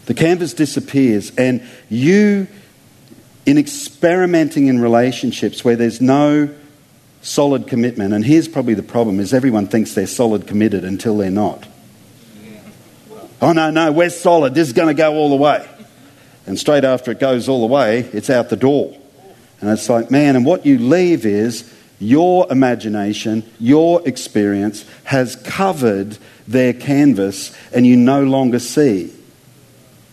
The 0.07 0.15
canvas 0.15 0.55
disappears, 0.55 1.33
and 1.37 1.67
you, 1.89 2.47
in 3.47 3.57
experimenting 3.57 4.67
in 4.67 4.81
relationships 4.81 5.65
where 5.65 5.77
there's 5.77 6.01
no 6.01 6.51
solid 7.23 7.67
commitment, 7.67 8.13
and 8.13 8.25
here's 8.25 8.49
probably 8.49 8.75
the 8.75 8.83
problem: 8.83 9.21
is 9.21 9.33
everyone 9.33 9.69
thinks 9.69 9.95
they're 9.95 10.07
solid 10.07 10.47
committed 10.47 10.85
until 10.85 11.17
they're 11.17 11.31
not. 11.31 11.67
Oh 13.41 13.53
no, 13.53 13.71
no, 13.71 13.93
we're 13.93 14.11
solid. 14.11 14.55
This 14.55 14.67
is 14.67 14.73
going 14.73 14.89
to 14.89 14.95
go 14.95 15.15
all 15.15 15.31
the 15.31 15.37
way, 15.37 15.67
and 16.47 16.59
straight 16.59 16.85
after 16.85 17.13
it 17.13 17.21
goes 17.21 17.49
all 17.49 17.67
the 17.67 17.73
way, 17.73 18.01
it's 18.01 18.31
out 18.31 18.51
the 18.51 18.57
door, 18.57 18.97
and 19.61 19.71
it's 19.71 19.89
like, 19.89 20.11
man, 20.11 20.37
and 20.37 20.45
what 20.45 20.67
you 20.67 20.79
leave 20.79 21.25
is 21.25 21.73
your 21.99 22.47
imagination, 22.51 23.43
your 23.59 24.07
experience 24.07 24.85
has 25.05 25.37
covered 25.37 26.19
their 26.49 26.73
canvas, 26.73 27.57
and 27.73 27.87
you 27.87 27.97
no 27.97 28.23
longer 28.23 28.59
see 28.59 29.13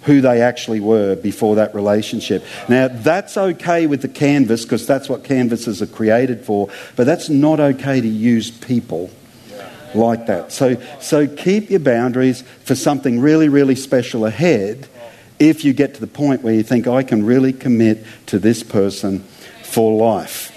who 0.03 0.21
they 0.21 0.41
actually 0.41 0.79
were 0.79 1.15
before 1.15 1.55
that 1.55 1.73
relationship. 1.73 2.43
Now, 2.67 2.89
that's 2.89 3.37
okay 3.37 3.87
with 3.87 4.01
the 4.01 4.07
canvas 4.07 4.63
because 4.63 4.85
that's 4.85 5.09
what 5.09 5.23
canvases 5.23 5.81
are 5.81 5.87
created 5.87 6.45
for, 6.45 6.69
but 6.95 7.05
that's 7.05 7.29
not 7.29 7.59
okay 7.59 8.01
to 8.01 8.07
use 8.07 8.51
people 8.51 9.09
like 9.93 10.27
that. 10.27 10.51
So, 10.51 10.81
so 10.99 11.27
keep 11.27 11.69
your 11.69 11.79
boundaries 11.79 12.41
for 12.63 12.75
something 12.75 13.19
really, 13.19 13.49
really 13.49 13.75
special 13.75 14.25
ahead 14.25 14.87
if 15.39 15.65
you 15.65 15.73
get 15.73 15.95
to 15.95 15.99
the 15.99 16.07
point 16.07 16.41
where 16.41 16.53
you 16.53 16.63
think, 16.63 16.87
I 16.87 17.03
can 17.03 17.25
really 17.25 17.53
commit 17.53 18.05
to 18.27 18.39
this 18.39 18.63
person 18.63 19.19
for 19.63 19.97
life. 19.97 20.51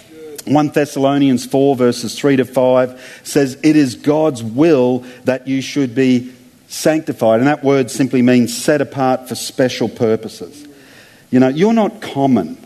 1 0.46 0.68
Thessalonians 0.68 1.44
4, 1.44 1.74
verses 1.74 2.16
3 2.16 2.36
to 2.36 2.44
5 2.44 3.20
says, 3.24 3.58
It 3.64 3.74
is 3.74 3.96
God's 3.96 4.44
will 4.44 5.00
that 5.24 5.48
you 5.48 5.60
should 5.60 5.94
be 5.94 6.32
sanctified. 6.68 7.40
And 7.40 7.48
that 7.48 7.64
word 7.64 7.90
simply 7.90 8.22
means 8.22 8.56
set 8.56 8.80
apart 8.80 9.28
for 9.28 9.34
special 9.34 9.88
purposes. 9.88 10.66
You 11.30 11.40
know, 11.40 11.48
you're 11.48 11.72
not 11.72 12.00
common. 12.00 12.58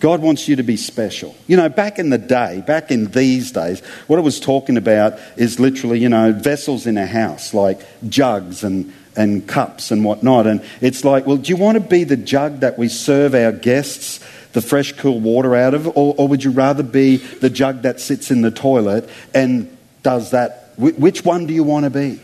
God 0.00 0.20
wants 0.20 0.48
you 0.48 0.56
to 0.56 0.62
be 0.62 0.76
special. 0.76 1.34
You 1.46 1.56
know, 1.56 1.68
back 1.68 1.98
in 1.98 2.10
the 2.10 2.18
day, 2.18 2.62
back 2.66 2.90
in 2.90 3.06
these 3.06 3.52
days, 3.52 3.80
what 4.06 4.18
I 4.18 4.22
was 4.22 4.38
talking 4.38 4.76
about 4.76 5.18
is 5.36 5.58
literally, 5.58 5.98
you 5.98 6.10
know, 6.10 6.32
vessels 6.32 6.86
in 6.86 6.98
a 6.98 7.06
house, 7.06 7.54
like 7.54 7.80
jugs 8.08 8.64
and, 8.64 8.92
and 9.16 9.46
cups 9.48 9.90
and 9.90 10.04
whatnot. 10.04 10.46
And 10.46 10.62
it's 10.82 11.04
like, 11.04 11.26
well, 11.26 11.38
do 11.38 11.48
you 11.48 11.56
want 11.56 11.76
to 11.76 11.80
be 11.80 12.04
the 12.04 12.18
jug 12.18 12.60
that 12.60 12.78
we 12.78 12.88
serve 12.88 13.34
our 13.34 13.52
guests 13.52 14.20
the 14.54 14.62
fresh, 14.62 14.92
cool 14.92 15.20
water 15.20 15.54
out 15.54 15.74
of, 15.74 15.88
or, 15.88 16.14
or 16.16 16.28
would 16.28 16.42
you 16.42 16.50
rather 16.52 16.84
be 16.84 17.16
the 17.16 17.50
jug 17.50 17.82
that 17.82 18.00
sits 18.00 18.30
in 18.30 18.40
the 18.40 18.52
toilet 18.52 19.08
and 19.34 19.76
does 20.02 20.30
that? 20.30 20.72
Which 20.76 21.24
one 21.24 21.46
do 21.46 21.52
you 21.52 21.64
want 21.64 21.84
to 21.84 21.90
be? 21.90 22.20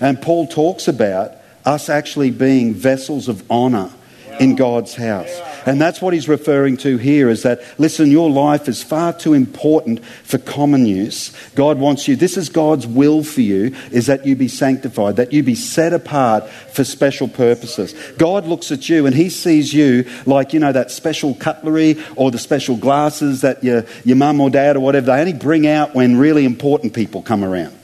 And 0.00 0.20
Paul 0.20 0.46
talks 0.46 0.88
about 0.88 1.32
us 1.64 1.88
actually 1.88 2.30
being 2.30 2.74
vessels 2.74 3.28
of 3.28 3.42
honor 3.50 3.90
in 4.38 4.54
God's 4.54 4.94
house. 4.94 5.40
And 5.66 5.80
that's 5.80 6.00
what 6.00 6.14
he's 6.14 6.28
referring 6.28 6.76
to 6.78 6.96
here 6.96 7.28
is 7.28 7.42
that, 7.42 7.60
listen, 7.78 8.10
your 8.10 8.30
life 8.30 8.68
is 8.68 8.82
far 8.82 9.12
too 9.12 9.34
important 9.34 10.04
for 10.04 10.38
common 10.38 10.86
use. 10.86 11.32
God 11.54 11.78
wants 11.78 12.06
you, 12.06 12.14
this 12.14 12.36
is 12.36 12.48
God's 12.48 12.86
will 12.86 13.24
for 13.24 13.40
you, 13.40 13.74
is 13.90 14.06
that 14.06 14.26
you 14.26 14.36
be 14.36 14.46
sanctified, 14.46 15.16
that 15.16 15.32
you 15.32 15.42
be 15.42 15.54
set 15.54 15.92
apart 15.92 16.48
for 16.48 16.84
special 16.84 17.26
purposes. 17.26 17.94
God 18.16 18.46
looks 18.46 18.70
at 18.70 18.88
you 18.88 19.06
and 19.06 19.14
he 19.14 19.28
sees 19.28 19.74
you 19.74 20.08
like, 20.24 20.52
you 20.52 20.60
know, 20.60 20.72
that 20.72 20.90
special 20.90 21.34
cutlery 21.34 21.96
or 22.14 22.30
the 22.30 22.38
special 22.38 22.76
glasses 22.76 23.40
that 23.40 23.64
your, 23.64 23.84
your 24.04 24.16
mum 24.16 24.40
or 24.40 24.50
dad 24.50 24.76
or 24.76 24.80
whatever, 24.80 25.06
they 25.06 25.20
only 25.20 25.32
bring 25.32 25.66
out 25.66 25.94
when 25.94 26.16
really 26.16 26.44
important 26.44 26.94
people 26.94 27.22
come 27.22 27.42
around. 27.42 27.76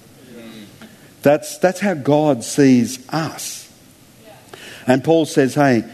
That's, 1.23 1.59
that's 1.59 1.81
how 1.81 1.95
God 1.95 2.45
sees 2.45 3.09
us. 3.11 3.73
And 4.87 5.05
Paul 5.05 5.27
says, 5.27 5.55
hey, 5.55 5.85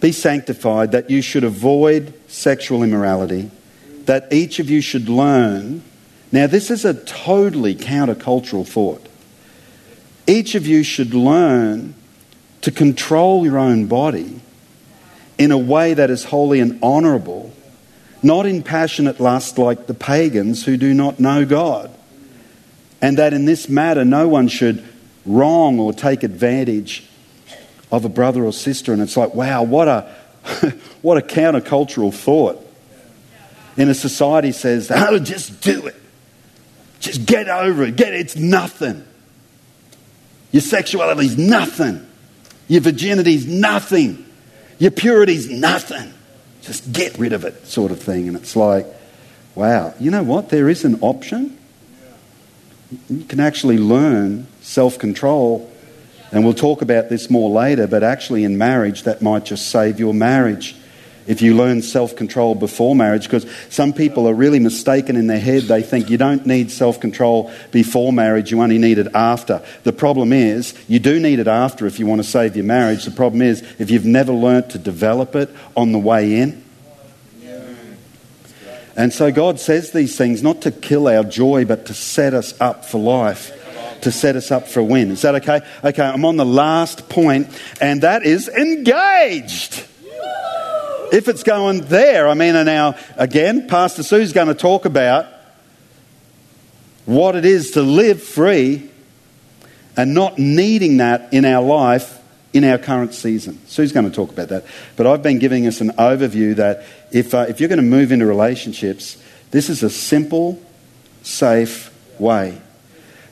be 0.00 0.12
sanctified, 0.12 0.92
that 0.92 1.08
you 1.08 1.22
should 1.22 1.44
avoid 1.44 2.12
sexual 2.28 2.82
immorality, 2.82 3.50
that 4.04 4.30
each 4.32 4.58
of 4.58 4.68
you 4.68 4.82
should 4.82 5.08
learn. 5.08 5.82
Now, 6.30 6.46
this 6.46 6.70
is 6.70 6.84
a 6.84 6.92
totally 6.92 7.74
countercultural 7.74 8.66
thought. 8.66 9.06
Each 10.26 10.54
of 10.54 10.66
you 10.66 10.82
should 10.82 11.14
learn 11.14 11.94
to 12.60 12.70
control 12.70 13.44
your 13.44 13.58
own 13.58 13.86
body 13.86 14.40
in 15.38 15.50
a 15.52 15.58
way 15.58 15.94
that 15.94 16.10
is 16.10 16.24
holy 16.24 16.60
and 16.60 16.82
honourable, 16.82 17.54
not 18.22 18.46
in 18.46 18.62
passionate 18.62 19.20
lust 19.20 19.58
like 19.58 19.86
the 19.86 19.94
pagans 19.94 20.64
who 20.64 20.76
do 20.76 20.92
not 20.92 21.18
know 21.18 21.44
God. 21.44 21.90
And 23.04 23.18
that 23.18 23.34
in 23.34 23.44
this 23.44 23.68
matter, 23.68 24.02
no 24.02 24.28
one 24.28 24.48
should 24.48 24.82
wrong 25.26 25.78
or 25.78 25.92
take 25.92 26.22
advantage 26.22 27.06
of 27.92 28.06
a 28.06 28.08
brother 28.08 28.42
or 28.42 28.50
sister. 28.50 28.94
And 28.94 29.02
it's 29.02 29.14
like, 29.14 29.34
wow, 29.34 29.62
what 29.62 29.88
a, 29.88 30.10
what 31.02 31.18
a 31.18 31.20
countercultural 31.20 32.14
thought. 32.14 32.66
In 33.76 33.90
a 33.90 33.94
society 33.94 34.52
says, 34.52 34.90
oh, 34.90 35.18
just 35.18 35.60
do 35.60 35.86
it. 35.86 35.96
Just 36.98 37.26
get 37.26 37.46
over 37.46 37.84
it. 37.84 37.96
Get 37.96 38.14
it. 38.14 38.20
It's 38.20 38.36
nothing. 38.36 39.04
Your 40.50 40.62
sexuality 40.62 41.26
is 41.26 41.36
nothing. 41.36 42.06
Your 42.68 42.80
virginity 42.80 43.34
is 43.34 43.46
nothing. 43.46 44.24
Your 44.78 44.92
purity 44.92 45.34
is 45.34 45.50
nothing. 45.50 46.10
Just 46.62 46.90
get 46.90 47.18
rid 47.18 47.34
of 47.34 47.44
it, 47.44 47.66
sort 47.66 47.92
of 47.92 48.00
thing. 48.00 48.28
And 48.28 48.36
it's 48.38 48.56
like, 48.56 48.86
wow, 49.54 49.92
you 50.00 50.10
know 50.10 50.22
what? 50.22 50.48
There 50.48 50.70
is 50.70 50.86
an 50.86 51.00
option. 51.02 51.58
You 53.08 53.24
can 53.24 53.40
actually 53.40 53.78
learn 53.78 54.46
self 54.60 54.98
control 54.98 55.70
and 56.34 56.44
we'll 56.44 56.52
talk 56.52 56.82
about 56.82 57.08
this 57.08 57.30
more 57.30 57.48
later, 57.48 57.86
but 57.86 58.02
actually, 58.02 58.42
in 58.42 58.58
marriage, 58.58 59.04
that 59.04 59.22
might 59.22 59.44
just 59.44 59.68
save 59.70 60.00
your 60.00 60.12
marriage. 60.12 60.74
If 61.28 61.42
you 61.42 61.54
learn 61.54 61.80
self 61.80 62.16
control 62.16 62.56
before 62.56 62.96
marriage, 62.96 63.22
because 63.22 63.46
some 63.70 63.92
people 63.92 64.26
are 64.28 64.34
really 64.34 64.58
mistaken 64.58 65.14
in 65.14 65.28
their 65.28 65.38
head. 65.38 65.62
They 65.62 65.80
think 65.80 66.10
you 66.10 66.18
don't 66.18 66.44
need 66.44 66.72
self 66.72 66.98
control 66.98 67.52
before 67.70 68.12
marriage, 68.12 68.50
you 68.50 68.60
only 68.60 68.78
need 68.78 68.98
it 68.98 69.14
after. 69.14 69.62
The 69.84 69.92
problem 69.92 70.32
is, 70.32 70.74
you 70.88 70.98
do 70.98 71.20
need 71.20 71.38
it 71.38 71.46
after 71.46 71.86
if 71.86 72.00
you 72.00 72.06
want 72.06 72.20
to 72.20 72.28
save 72.28 72.56
your 72.56 72.64
marriage. 72.64 73.04
The 73.04 73.12
problem 73.12 73.40
is, 73.40 73.62
if 73.78 73.90
you've 73.90 74.04
never 74.04 74.32
learnt 74.32 74.70
to 74.70 74.78
develop 74.78 75.36
it 75.36 75.50
on 75.76 75.92
the 75.92 76.00
way 76.00 76.40
in, 76.40 76.63
and 78.96 79.12
so 79.12 79.32
God 79.32 79.60
says 79.60 79.92
these 79.92 80.16
things 80.16 80.42
not 80.42 80.62
to 80.62 80.70
kill 80.70 81.08
our 81.08 81.24
joy, 81.24 81.64
but 81.64 81.86
to 81.86 81.94
set 81.94 82.34
us 82.34 82.58
up 82.60 82.84
for 82.84 82.98
life 82.98 83.52
to 84.04 84.12
set 84.12 84.36
us 84.36 84.50
up 84.50 84.68
for 84.68 84.80
a 84.80 84.84
win. 84.84 85.10
Is 85.10 85.22
that 85.22 85.34
okay? 85.36 85.60
Okay, 85.82 86.02
I'm 86.02 86.24
on 86.24 86.36
the 86.36 86.44
last 86.44 87.08
point, 87.08 87.48
and 87.80 88.02
that 88.02 88.22
is 88.22 88.48
engaged. 88.48 89.86
If 91.12 91.28
it's 91.28 91.42
going 91.42 91.82
there, 91.82 92.28
I 92.28 92.34
mean, 92.34 92.54
and 92.54 92.66
now, 92.66 92.96
again, 93.16 93.66
Pastor 93.66 94.02
Sue's 94.02 94.32
going 94.32 94.48
to 94.48 94.54
talk 94.54 94.84
about 94.84 95.26
what 97.06 97.36
it 97.36 97.44
is 97.44 97.72
to 97.72 97.82
live 97.82 98.22
free 98.22 98.90
and 99.96 100.14
not 100.14 100.38
needing 100.38 100.98
that 100.98 101.32
in 101.32 101.44
our 101.44 101.62
life 101.62 102.20
in 102.54 102.64
our 102.64 102.78
current 102.78 103.12
season. 103.12 103.60
Sue's 103.66 103.92
going 103.92 104.08
to 104.08 104.14
talk 104.14 104.30
about 104.30 104.48
that. 104.48 104.64
But 104.96 105.08
I've 105.08 105.22
been 105.22 105.40
giving 105.40 105.66
us 105.66 105.80
an 105.80 105.90
overview 105.90 106.54
that 106.56 106.84
if, 107.10 107.34
uh, 107.34 107.46
if 107.48 107.60
you're 107.60 107.68
going 107.68 107.78
to 107.78 107.82
move 107.82 108.12
into 108.12 108.26
relationships, 108.26 109.20
this 109.50 109.68
is 109.68 109.82
a 109.82 109.90
simple, 109.90 110.62
safe, 111.22 111.92
way 112.18 112.60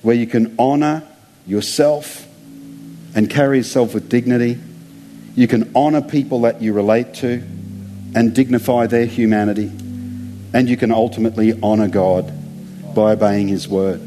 where 0.02 0.16
you 0.16 0.26
can 0.26 0.56
honor 0.58 1.06
yourself 1.46 2.26
and 3.14 3.30
carry 3.30 3.58
yourself 3.58 3.94
with 3.94 4.08
dignity. 4.08 4.58
You 5.36 5.46
can 5.46 5.70
honor 5.76 6.02
people 6.02 6.42
that 6.42 6.60
you 6.60 6.72
relate 6.72 7.14
to 7.14 7.42
and 8.14 8.34
dignify 8.34 8.88
their 8.88 9.06
humanity. 9.06 9.70
And 10.52 10.68
you 10.68 10.76
can 10.76 10.90
ultimately 10.90 11.58
honor 11.62 11.88
God 11.88 12.32
by 12.94 13.12
obeying 13.12 13.48
His 13.48 13.68
word. 13.68 14.00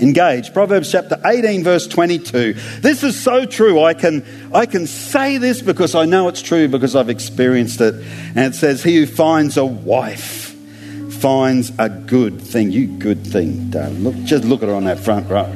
Engage. 0.00 0.52
Proverbs 0.52 0.92
chapter 0.92 1.20
18, 1.24 1.64
verse 1.64 1.86
22. 1.86 2.54
This 2.80 3.02
is 3.02 3.18
so 3.18 3.46
true. 3.46 3.82
I 3.82 3.94
can, 3.94 4.24
I 4.52 4.66
can 4.66 4.86
say 4.86 5.38
this 5.38 5.62
because 5.62 5.94
I 5.94 6.04
know 6.04 6.28
it's 6.28 6.42
true 6.42 6.68
because 6.68 6.94
I've 6.94 7.08
experienced 7.08 7.80
it. 7.80 7.94
And 7.94 8.38
it 8.38 8.54
says, 8.54 8.82
He 8.82 8.96
who 8.96 9.06
finds 9.06 9.56
a 9.56 9.64
wife 9.64 10.54
finds 11.16 11.72
a 11.78 11.88
good 11.88 12.40
thing. 12.40 12.70
You 12.70 12.86
good 12.86 13.26
thing, 13.26 13.70
darling. 13.70 14.04
Look, 14.04 14.14
just 14.24 14.44
look 14.44 14.62
at 14.62 14.68
her 14.68 14.74
on 14.74 14.84
that 14.84 15.00
front 15.00 15.30
row. 15.30 15.50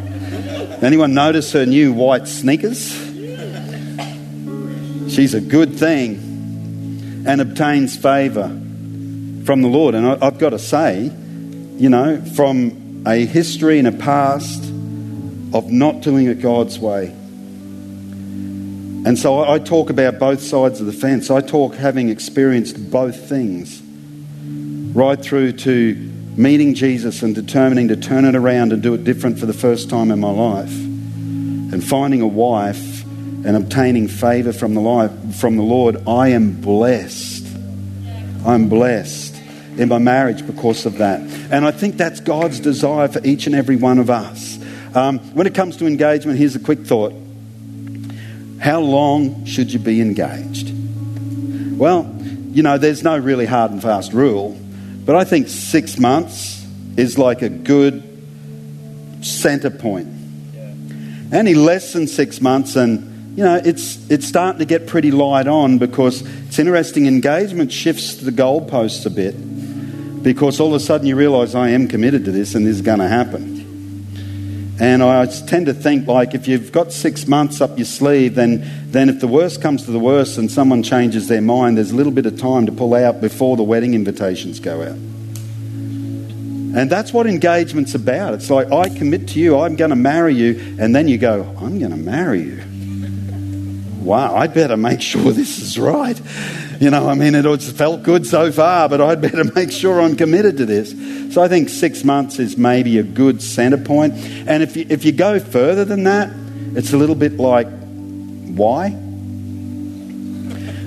Anyone 0.83 1.13
notice 1.13 1.53
her 1.53 1.67
new 1.67 1.93
white 1.93 2.27
sneakers? 2.27 2.93
She's 5.13 5.35
a 5.35 5.41
good 5.41 5.75
thing 5.75 7.25
and 7.27 7.41
obtains 7.41 7.97
favour 7.97 8.49
from 9.45 9.63
the 9.63 9.69
Lord. 9.69 9.95
And 9.95 10.07
I, 10.07 10.19
I've 10.23 10.39
got 10.39 10.51
to 10.51 10.59
say, 10.59 11.13
you 11.77 11.91
know, 11.91 12.23
from 12.37 12.80
a 13.07 13.25
history 13.25 13.79
and 13.79 13.89
a 13.89 13.93
past 13.93 14.63
of 15.53 15.71
not 15.71 16.01
doing 16.01 16.27
it 16.27 16.41
God's 16.41 16.79
way. 16.79 17.07
And 19.07 19.19
so 19.19 19.49
I 19.51 19.59
talk 19.59 19.89
about 19.89 20.19
both 20.19 20.43
sides 20.43 20.81
of 20.81 20.87
the 20.87 20.93
fence. 20.93 21.31
I 21.31 21.41
talk 21.41 21.75
having 21.75 22.11
experienced 22.11 22.91
both 22.91 23.29
things, 23.29 23.81
right 24.95 25.21
through 25.21 25.53
to 25.53 25.95
meeting 26.37 26.75
Jesus 26.75 27.23
and 27.23 27.35
determining 27.35 27.89
to 27.89 27.97
turn 27.97 28.27
it 28.27 28.37
around 28.37 28.73
and 28.73 28.83
do 28.83 28.93
it 28.95 29.05
different 29.05 29.39
for 29.39 29.47
the 29.47 29.55
first 29.55 29.89
time 29.89 30.11
in 30.11 30.21
my 30.21 30.31
life, 30.31 30.73
and 30.73 31.83
finding 31.83 32.21
a 32.21 32.27
wife 32.27 33.03
and 33.45 33.57
obtaining 33.57 34.07
favor 34.07 34.53
from 34.53 34.75
the, 34.75 34.81
life, 34.83 35.11
from 35.37 35.57
the 35.57 35.63
Lord, 35.63 36.07
I 36.07 36.29
am 36.29 36.61
blessed. 36.61 37.47
I'm 38.45 38.69
blessed 38.69 39.30
in 39.77 39.89
my 39.89 39.99
marriage 39.99 40.47
because 40.47 40.87
of 40.87 40.99
that. 40.99 41.21
And 41.51 41.65
I 41.65 41.71
think 41.71 41.97
that's 41.97 42.21
God's 42.21 42.61
desire 42.61 43.09
for 43.09 43.21
each 43.25 43.47
and 43.47 43.55
every 43.55 43.77
one 43.77 43.99
of 43.99 44.11
us. 44.11 44.59
Um, 44.95 45.19
when 45.35 45.47
it 45.47 45.55
comes 45.55 45.77
to 45.79 45.87
engagement, 45.87 46.39
here's 46.39 46.57
a 46.57 46.61
quick 46.61 46.81
thought 46.81 47.13
How 48.61 48.81
long 48.81 49.45
should 49.45 49.73
you 49.73 49.79
be 49.79 50.01
engaged? 50.01 50.73
Well, 51.79 52.15
you 52.53 52.63
know, 52.63 52.79
there's 52.79 53.03
no 53.03 53.17
really 53.17 53.47
hard 53.47 53.71
and 53.71 53.81
fast 53.81 54.13
rule, 54.13 54.59
but 55.05 55.17
I 55.17 55.25
think 55.25 55.49
six 55.49 55.99
months 55.99 56.67
is 56.97 57.17
like 57.17 57.43
a 57.43 57.49
good 57.49 58.03
center 59.23 59.71
point. 59.71 60.09
Any 61.33 61.55
less 61.55 61.93
than 61.93 62.09
six 62.09 62.41
months, 62.41 62.75
and 62.75 63.39
you 63.39 63.45
know, 63.45 63.61
it's, 63.65 64.11
it's 64.11 64.27
starting 64.27 64.59
to 64.59 64.65
get 64.65 64.89
pretty 64.89 65.13
light 65.13 65.47
on 65.47 65.79
because 65.79 66.23
it's 66.49 66.59
interesting. 66.59 67.07
Engagement 67.07 67.73
shifts 67.73 68.17
the 68.17 68.33
goalposts 68.33 69.07
a 69.07 69.11
bit 69.11 69.35
because 70.23 70.61
all 70.61 70.69
of 70.69 70.75
a 70.75 70.81
sudden 70.81 71.07
you 71.07 71.17
realize 71.17 71.55
I 71.55 71.71
am 71.71 71.89
committed 71.89 72.25
to 72.27 72.33
this 72.33 72.55
and 72.55 72.67
this 72.67 72.77
is 72.77 72.83
going 72.83 72.99
to 72.99 73.09
happen. 73.09 73.61
And 74.81 75.03
I 75.03 75.27
tend 75.27 75.67
to 75.67 75.75
think 75.75 76.09
like 76.09 76.35
if 76.35 76.49
you've 76.49 76.73
got 76.73 76.91
six 76.91 77.27
months 77.27 77.61
up 77.61 77.77
your 77.77 77.85
sleeve, 77.85 78.35
then, 78.35 78.67
then 78.87 79.11
if 79.11 79.21
the 79.21 79.29
worst 79.29 79.61
comes 79.61 79.85
to 79.85 79.91
the 79.91 79.99
worst 79.99 80.39
and 80.39 80.51
someone 80.51 80.83
changes 80.83 81.29
their 81.29 81.43
mind, 81.43 81.77
there's 81.77 81.91
a 81.91 81.97
little 81.97 82.13
bit 82.13 82.25
of 82.25 82.41
time 82.41 82.65
to 82.65 82.73
pull 82.73 82.95
out 82.95 83.21
before 83.21 83.59
the 83.59 83.63
wedding 83.63 83.93
invitations 83.93 84.59
go 84.59 84.83
out. 84.83 84.97
And 86.73 86.89
that's 86.89 87.13
what 87.13 87.27
engagement's 87.27 87.95
about. 87.95 88.33
It's 88.33 88.49
like, 88.49 88.73
I 88.73 88.89
commit 88.89 89.29
to 89.29 89.41
you, 89.41 89.59
I'm 89.59 89.77
going 89.77 89.91
to 89.91 89.97
marry 89.97 90.35
you, 90.35 90.77
and 90.79 90.95
then 90.95 91.09
you 91.09 91.19
go, 91.19 91.43
I'm 91.59 91.79
going 91.79 91.91
to 91.91 91.97
marry 91.97 92.43
you. 92.43 92.63
Wow, 94.01 94.35
I 94.35 94.47
better 94.47 94.77
make 94.77 95.03
sure 95.03 95.33
this 95.33 95.59
is 95.59 95.79
right. 95.79 96.19
You 96.81 96.89
know, 96.89 97.11
I 97.11 97.15
mean, 97.15 97.35
it 97.35 97.45
it's 97.45 97.71
felt 97.71 98.03
good 98.03 98.27
so 98.27 98.51
far, 98.51 98.89
but 98.89 99.03
I'd 99.03 99.21
better 99.21 99.45
make 99.55 99.71
sure 99.71 100.01
I'm 100.01 100.17
committed 100.17 100.57
to 100.57 100.67
this. 100.67 100.95
So 101.35 101.43
I 101.43 101.49
think 101.49 101.69
six 101.69 102.05
months 102.05 102.39
is 102.39 102.57
maybe 102.57 102.99
a 102.99 103.03
good 103.03 103.43
centre 103.43 103.77
point. 103.77 104.15
And 104.49 104.63
if 104.63 104.79
you, 104.79 104.87
if 104.89 105.05
you 105.05 105.13
go 105.13 105.39
further 105.39 105.85
than 105.85 106.05
that, 106.05 106.31
it's 106.75 106.95
a 106.95 106.97
little 106.97 107.15
bit 107.15 107.35
like, 107.35 107.69
why? 107.69 108.97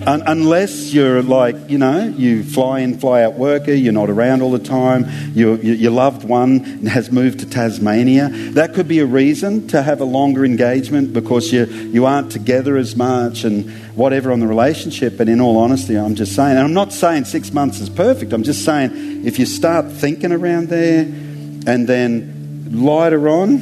Un- 0.05 0.23
unless 0.25 0.93
you're 0.93 1.21
like, 1.21 1.69
you 1.69 1.77
know, 1.77 2.05
you 2.05 2.43
fly 2.43 2.81
in, 2.81 2.99
fly 2.99 3.23
out 3.23 3.35
worker, 3.35 3.71
you're 3.71 3.93
not 3.93 4.09
around 4.09 4.41
all 4.41 4.51
the 4.51 4.59
time, 4.59 5.05
you, 5.33 5.55
you, 5.55 5.73
your 5.73 5.91
loved 5.91 6.25
one 6.25 6.59
has 6.87 7.09
moved 7.09 7.39
to 7.39 7.49
Tasmania. 7.49 8.27
That 8.51 8.73
could 8.73 8.89
be 8.89 8.99
a 8.99 9.05
reason 9.05 9.65
to 9.69 9.81
have 9.81 10.01
a 10.01 10.03
longer 10.03 10.43
engagement 10.43 11.13
because 11.13 11.53
you, 11.53 11.65
you 11.65 12.05
aren't 12.05 12.33
together 12.33 12.75
as 12.75 12.97
much 12.97 13.45
and 13.45 13.71
whatever 13.95 14.33
on 14.33 14.41
the 14.41 14.47
relationship. 14.47 15.17
But 15.17 15.29
in 15.29 15.39
all 15.39 15.57
honesty, 15.57 15.95
I'm 15.95 16.15
just 16.15 16.35
saying, 16.35 16.57
and 16.57 16.59
I'm 16.59 16.73
not 16.73 16.91
saying 16.91 17.23
six 17.23 17.53
months 17.53 17.79
is 17.79 17.89
perfect, 17.89 18.33
I'm 18.33 18.43
just 18.43 18.65
saying 18.65 19.25
if 19.25 19.39
you 19.39 19.45
start 19.45 19.89
thinking 19.89 20.33
around 20.33 20.67
there 20.67 21.03
and 21.03 21.87
then 21.87 22.67
lighter 22.73 23.29
on 23.29 23.61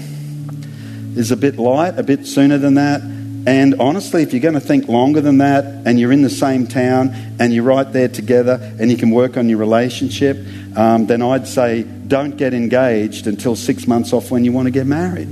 is 1.16 1.30
a 1.30 1.38
bit 1.38 1.58
light, 1.58 2.00
a 2.00 2.04
bit 2.04 2.26
sooner 2.26 2.58
than 2.58 2.74
that 2.76 3.11
and 3.46 3.76
honestly, 3.80 4.22
if 4.22 4.34
you're 4.34 4.42
going 4.42 4.54
to 4.54 4.60
think 4.60 4.88
longer 4.88 5.20
than 5.20 5.40
that 5.40 5.66
and 5.66 6.00
you're 6.00 6.12
in 6.12 6.22
the 6.22 6.30
same 6.30 6.68
town 6.68 7.16
and 7.40 7.52
you're 7.52 7.64
right 7.64 7.92
there 7.92 8.08
together 8.08 8.60
and 8.80 8.92
you 8.92 8.98
can 8.98 9.10
work 9.10 9.36
on 9.36 9.50
your 9.50 9.58
relationship, 9.58 10.38
um, 10.76 11.08
then 11.08 11.24
I'd 11.24 11.48
say 11.48 11.82
don't 11.84 12.38
get 12.38 12.54
engaged 12.54 13.26
until 13.26 13.56
six 13.56 13.88
months 13.88 14.14
off 14.14 14.30
when 14.30 14.46
you 14.46 14.52
want 14.52 14.68
to 14.68 14.72
get 14.72 14.86
married. 14.86 15.28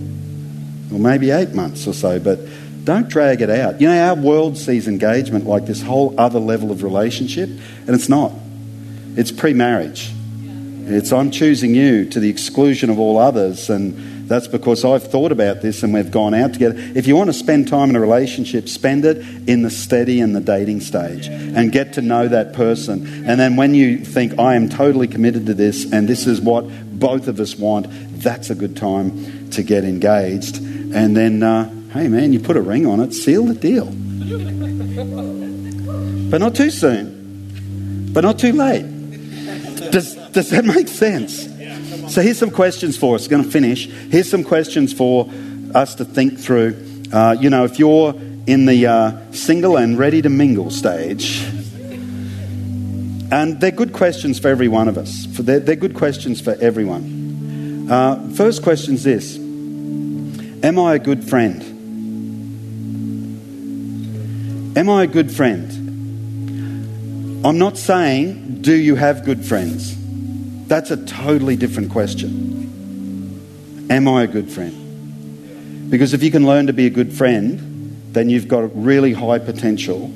Or 0.91 0.97
maybe 0.97 1.29
eight 1.29 1.53
months 1.53 1.85
or 1.85 1.93
so, 1.93 2.19
but 2.19 2.39
don't 2.83 3.07
drag 3.09 3.41
it 3.41 3.51
out. 3.51 3.79
You 3.79 3.87
know, 3.87 4.07
our 4.07 4.15
world 4.15 4.57
sees 4.57 4.87
engagement 4.87 5.45
like 5.45 5.67
this 5.67 5.83
whole 5.83 6.19
other 6.19 6.39
level 6.39 6.71
of 6.71 6.81
relationship, 6.81 7.47
and 7.49 7.89
it's 7.89 8.09
not. 8.09 8.31
It's 9.15 9.31
pre 9.31 9.53
marriage. 9.53 10.11
It's 10.85 11.13
I'm 11.13 11.29
choosing 11.29 11.75
you 11.75 12.09
to 12.09 12.19
the 12.19 12.29
exclusion 12.29 12.89
of 12.89 12.97
all 12.97 13.19
others 13.19 13.69
and 13.69 14.18
that's 14.29 14.47
because 14.47 14.85
I've 14.85 15.03
thought 15.03 15.31
about 15.31 15.61
this 15.61 15.81
and 15.81 15.91
we've 15.91 16.11
gone 16.11 16.35
out 16.35 16.53
together. 16.53 16.75
If 16.77 17.07
you 17.07 17.15
want 17.15 17.29
to 17.29 17.33
spend 17.33 17.67
time 17.67 17.89
in 17.89 17.95
a 17.95 17.99
relationship, 17.99 18.69
spend 18.69 19.03
it 19.03 19.17
in 19.49 19.63
the 19.63 19.71
steady 19.71 20.21
and 20.21 20.35
the 20.35 20.39
dating 20.39 20.81
stage 20.81 21.27
and 21.27 21.71
get 21.71 21.93
to 21.93 22.01
know 22.01 22.27
that 22.27 22.53
person. 22.53 23.25
And 23.27 23.39
then 23.39 23.55
when 23.55 23.73
you 23.73 24.05
think, 24.05 24.37
I 24.37 24.53
am 24.53 24.69
totally 24.69 25.07
committed 25.07 25.47
to 25.47 25.55
this 25.55 25.91
and 25.91 26.07
this 26.07 26.27
is 26.27 26.39
what 26.39 26.65
both 26.97 27.27
of 27.27 27.39
us 27.39 27.55
want, 27.55 27.87
that's 28.21 28.51
a 28.51 28.55
good 28.55 28.77
time 28.77 29.49
to 29.49 29.63
get 29.63 29.83
engaged. 29.83 30.57
And 30.57 31.17
then, 31.17 31.41
uh, 31.41 31.67
hey 31.93 32.07
man, 32.07 32.31
you 32.31 32.39
put 32.39 32.55
a 32.55 32.61
ring 32.61 32.85
on 32.85 32.99
it, 32.99 33.13
seal 33.13 33.45
the 33.45 33.55
deal. 33.55 33.91
But 36.29 36.41
not 36.41 36.53
too 36.53 36.69
soon, 36.69 38.11
but 38.13 38.21
not 38.21 38.37
too 38.37 38.53
late. 38.53 38.83
Does, 39.91 40.13
does 40.31 40.51
that 40.51 40.63
make 40.63 40.87
sense? 40.87 41.47
So 42.09 42.23
here's 42.23 42.39
some 42.39 42.49
questions 42.49 42.97
for 42.97 43.13
us. 43.13 43.27
Going 43.27 43.43
to 43.43 43.51
finish. 43.51 43.85
Here's 43.85 44.27
some 44.27 44.43
questions 44.43 44.91
for 44.91 45.29
us 45.75 45.93
to 45.95 46.05
think 46.05 46.39
through. 46.39 46.75
Uh, 47.13 47.35
you 47.39 47.51
know, 47.51 47.65
if 47.65 47.77
you're 47.77 48.15
in 48.47 48.65
the 48.65 48.87
uh, 48.87 49.31
single 49.31 49.77
and 49.77 49.95
ready 49.95 50.19
to 50.23 50.29
mingle 50.29 50.71
stage, 50.71 51.43
and 53.31 53.61
they're 53.61 53.69
good 53.69 53.93
questions 53.93 54.39
for 54.39 54.47
every 54.47 54.67
one 54.67 54.87
of 54.87 54.97
us. 54.97 55.27
For 55.35 55.43
they're, 55.43 55.59
they're 55.59 55.75
good 55.75 55.93
questions 55.93 56.41
for 56.41 56.55
everyone. 56.59 57.87
Uh, 57.91 58.27
first 58.35 58.63
question 58.63 58.95
is 58.95 59.03
this: 59.03 59.37
Am 59.37 60.79
I 60.79 60.95
a 60.95 60.99
good 60.99 61.23
friend? 61.29 61.61
Am 64.75 64.89
I 64.89 65.03
a 65.03 65.07
good 65.07 65.31
friend? 65.31 65.69
I'm 67.45 67.59
not 67.59 67.77
saying, 67.77 68.61
do 68.61 68.73
you 68.73 68.95
have 68.95 69.23
good 69.25 69.45
friends? 69.45 69.98
That's 70.69 70.91
a 70.91 70.97
totally 70.97 71.55
different 71.55 71.89
question. 71.89 73.87
Am 73.89 74.07
I 74.07 74.21
a 74.21 74.27
good 74.27 74.51
friend? 74.51 75.89
Because 75.89 76.13
if 76.13 76.21
you 76.21 76.29
can 76.29 76.45
learn 76.45 76.67
to 76.67 76.73
be 76.73 76.85
a 76.85 76.91
good 76.91 77.11
friend, 77.11 78.03
then 78.13 78.29
you've 78.29 78.47
got 78.47 78.63
a 78.63 78.67
really 78.67 79.11
high 79.11 79.39
potential 79.39 80.13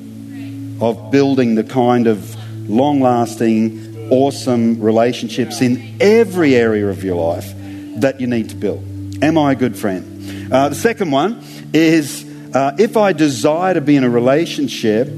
of 0.80 1.10
building 1.10 1.56
the 1.56 1.64
kind 1.64 2.06
of 2.06 2.36
long 2.70 3.00
lasting, 3.00 4.10
awesome 4.12 4.80
relationships 4.80 5.60
in 5.60 5.96
every 6.00 6.54
area 6.54 6.86
of 6.86 7.02
your 7.02 7.16
life 7.16 7.52
that 7.96 8.20
you 8.20 8.28
need 8.28 8.50
to 8.50 8.54
build. 8.54 8.84
Am 9.24 9.36
I 9.36 9.50
a 9.52 9.56
good 9.56 9.76
friend? 9.76 10.52
Uh, 10.52 10.68
the 10.68 10.76
second 10.76 11.10
one 11.10 11.42
is 11.72 12.24
uh, 12.54 12.76
if 12.78 12.96
I 12.96 13.12
desire 13.12 13.74
to 13.74 13.80
be 13.80 13.96
in 13.96 14.04
a 14.04 14.08
relationship, 14.08 15.08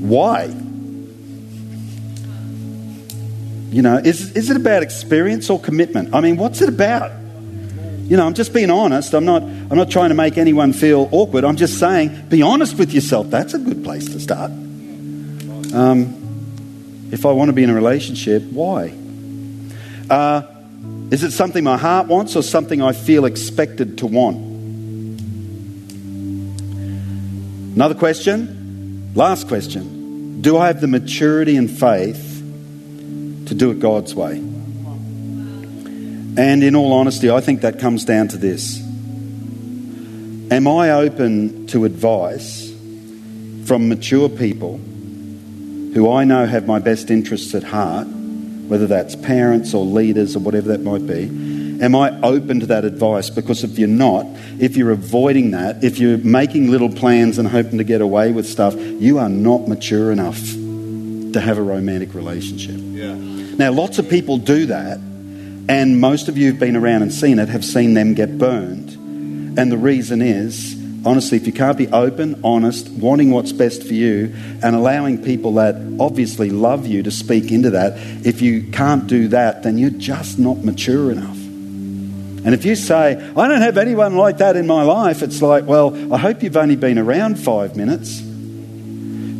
why? 0.00 0.54
You 3.70 3.82
know, 3.82 3.98
is, 3.98 4.36
is 4.36 4.50
it 4.50 4.56
about 4.56 4.82
experience 4.82 5.48
or 5.48 5.60
commitment? 5.60 6.12
I 6.12 6.20
mean, 6.20 6.36
what's 6.36 6.60
it 6.60 6.68
about? 6.68 7.12
You 8.08 8.16
know, 8.16 8.26
I'm 8.26 8.34
just 8.34 8.52
being 8.52 8.70
honest. 8.70 9.14
I'm 9.14 9.24
not, 9.24 9.42
I'm 9.42 9.76
not 9.76 9.90
trying 9.90 10.08
to 10.08 10.16
make 10.16 10.36
anyone 10.36 10.72
feel 10.72 11.08
awkward. 11.12 11.44
I'm 11.44 11.56
just 11.56 11.78
saying, 11.78 12.26
be 12.28 12.42
honest 12.42 12.76
with 12.76 12.92
yourself. 12.92 13.30
That's 13.30 13.54
a 13.54 13.58
good 13.58 13.84
place 13.84 14.06
to 14.06 14.18
start. 14.18 14.50
Um, 14.50 16.16
if 17.12 17.24
I 17.24 17.30
want 17.30 17.48
to 17.48 17.52
be 17.52 17.62
in 17.62 17.70
a 17.70 17.74
relationship, 17.74 18.42
why? 18.50 18.92
Uh, 20.10 20.42
Is 21.12 21.22
it 21.22 21.30
something 21.30 21.62
my 21.62 21.76
heart 21.76 22.08
wants 22.08 22.34
or 22.34 22.42
something 22.42 22.82
I 22.82 22.92
feel 22.92 23.24
expected 23.24 23.98
to 23.98 24.08
want? 24.08 24.36
Another 27.76 27.94
question, 27.94 29.12
last 29.14 29.46
question. 29.46 30.40
Do 30.40 30.56
I 30.56 30.66
have 30.66 30.80
the 30.80 30.88
maturity 30.88 31.56
and 31.56 31.70
faith 31.70 32.29
to 33.50 33.54
do 33.54 33.70
it 33.70 33.78
God's 33.78 34.14
way? 34.14 34.38
And 36.38 36.64
in 36.64 36.74
all 36.74 36.92
honesty, 36.92 37.30
I 37.30 37.40
think 37.40 37.60
that 37.60 37.78
comes 37.78 38.04
down 38.04 38.28
to 38.28 38.36
this 38.36 38.80
Am 40.50 40.66
I 40.66 40.90
open 40.90 41.66
to 41.68 41.84
advice 41.84 42.72
from 43.66 43.88
mature 43.88 44.28
people 44.28 44.78
who 44.78 46.10
I 46.10 46.24
know 46.24 46.46
have 46.46 46.66
my 46.66 46.78
best 46.78 47.10
interests 47.10 47.54
at 47.54 47.62
heart? 47.62 48.08
whether 48.70 48.86
that's 48.86 49.16
parents 49.16 49.74
or 49.74 49.84
leaders 49.84 50.36
or 50.36 50.38
whatever 50.38 50.68
that 50.68 50.80
might 50.80 51.04
be? 51.04 51.24
Am 51.82 51.96
I 51.96 52.16
open 52.20 52.60
to 52.60 52.66
that 52.66 52.84
advice? 52.84 53.28
Because 53.28 53.64
if 53.64 53.80
you're 53.80 53.88
not, 53.88 54.26
if 54.60 54.76
you're 54.76 54.92
avoiding 54.92 55.50
that, 55.50 55.82
if 55.82 55.98
you're 55.98 56.18
making 56.18 56.70
little 56.70 56.88
plans 56.88 57.38
and 57.38 57.48
hoping 57.48 57.78
to 57.78 57.84
get 57.84 58.00
away 58.00 58.30
with 58.30 58.46
stuff, 58.46 58.76
you 58.76 59.18
are 59.18 59.28
not 59.28 59.66
mature 59.66 60.12
enough 60.12 60.38
to 60.38 61.40
have 61.40 61.58
a 61.58 61.62
romantic 61.62 62.14
relationship. 62.14 62.76
Yeah. 62.78 63.39
Now, 63.60 63.72
lots 63.72 63.98
of 63.98 64.08
people 64.08 64.38
do 64.38 64.64
that, 64.66 64.96
and 65.68 66.00
most 66.00 66.28
of 66.28 66.38
you 66.38 66.50
who've 66.50 66.58
been 66.58 66.76
around 66.76 67.02
and 67.02 67.12
seen 67.12 67.38
it 67.38 67.50
have 67.50 67.62
seen 67.62 67.92
them 67.92 68.14
get 68.14 68.38
burned. 68.38 68.88
And 69.58 69.70
the 69.70 69.76
reason 69.76 70.22
is 70.22 70.74
honestly, 71.04 71.36
if 71.36 71.46
you 71.46 71.52
can't 71.52 71.76
be 71.76 71.86
open, 71.88 72.40
honest, 72.42 72.88
wanting 72.88 73.32
what's 73.32 73.52
best 73.52 73.82
for 73.86 73.92
you, 73.92 74.34
and 74.62 74.74
allowing 74.74 75.22
people 75.22 75.52
that 75.56 75.74
obviously 76.00 76.48
love 76.48 76.86
you 76.86 77.02
to 77.02 77.10
speak 77.10 77.52
into 77.52 77.68
that, 77.72 77.98
if 78.24 78.40
you 78.40 78.62
can't 78.72 79.06
do 79.06 79.28
that, 79.28 79.62
then 79.62 79.76
you're 79.76 79.90
just 79.90 80.38
not 80.38 80.64
mature 80.64 81.10
enough. 81.10 81.36
And 81.36 82.54
if 82.54 82.64
you 82.64 82.74
say, 82.74 83.16
I 83.36 83.46
don't 83.46 83.60
have 83.60 83.76
anyone 83.76 84.16
like 84.16 84.38
that 84.38 84.56
in 84.56 84.66
my 84.66 84.84
life, 84.84 85.20
it's 85.20 85.42
like, 85.42 85.66
well, 85.66 86.14
I 86.14 86.16
hope 86.16 86.42
you've 86.42 86.56
only 86.56 86.76
been 86.76 86.98
around 86.98 87.38
five 87.38 87.76
minutes. 87.76 88.22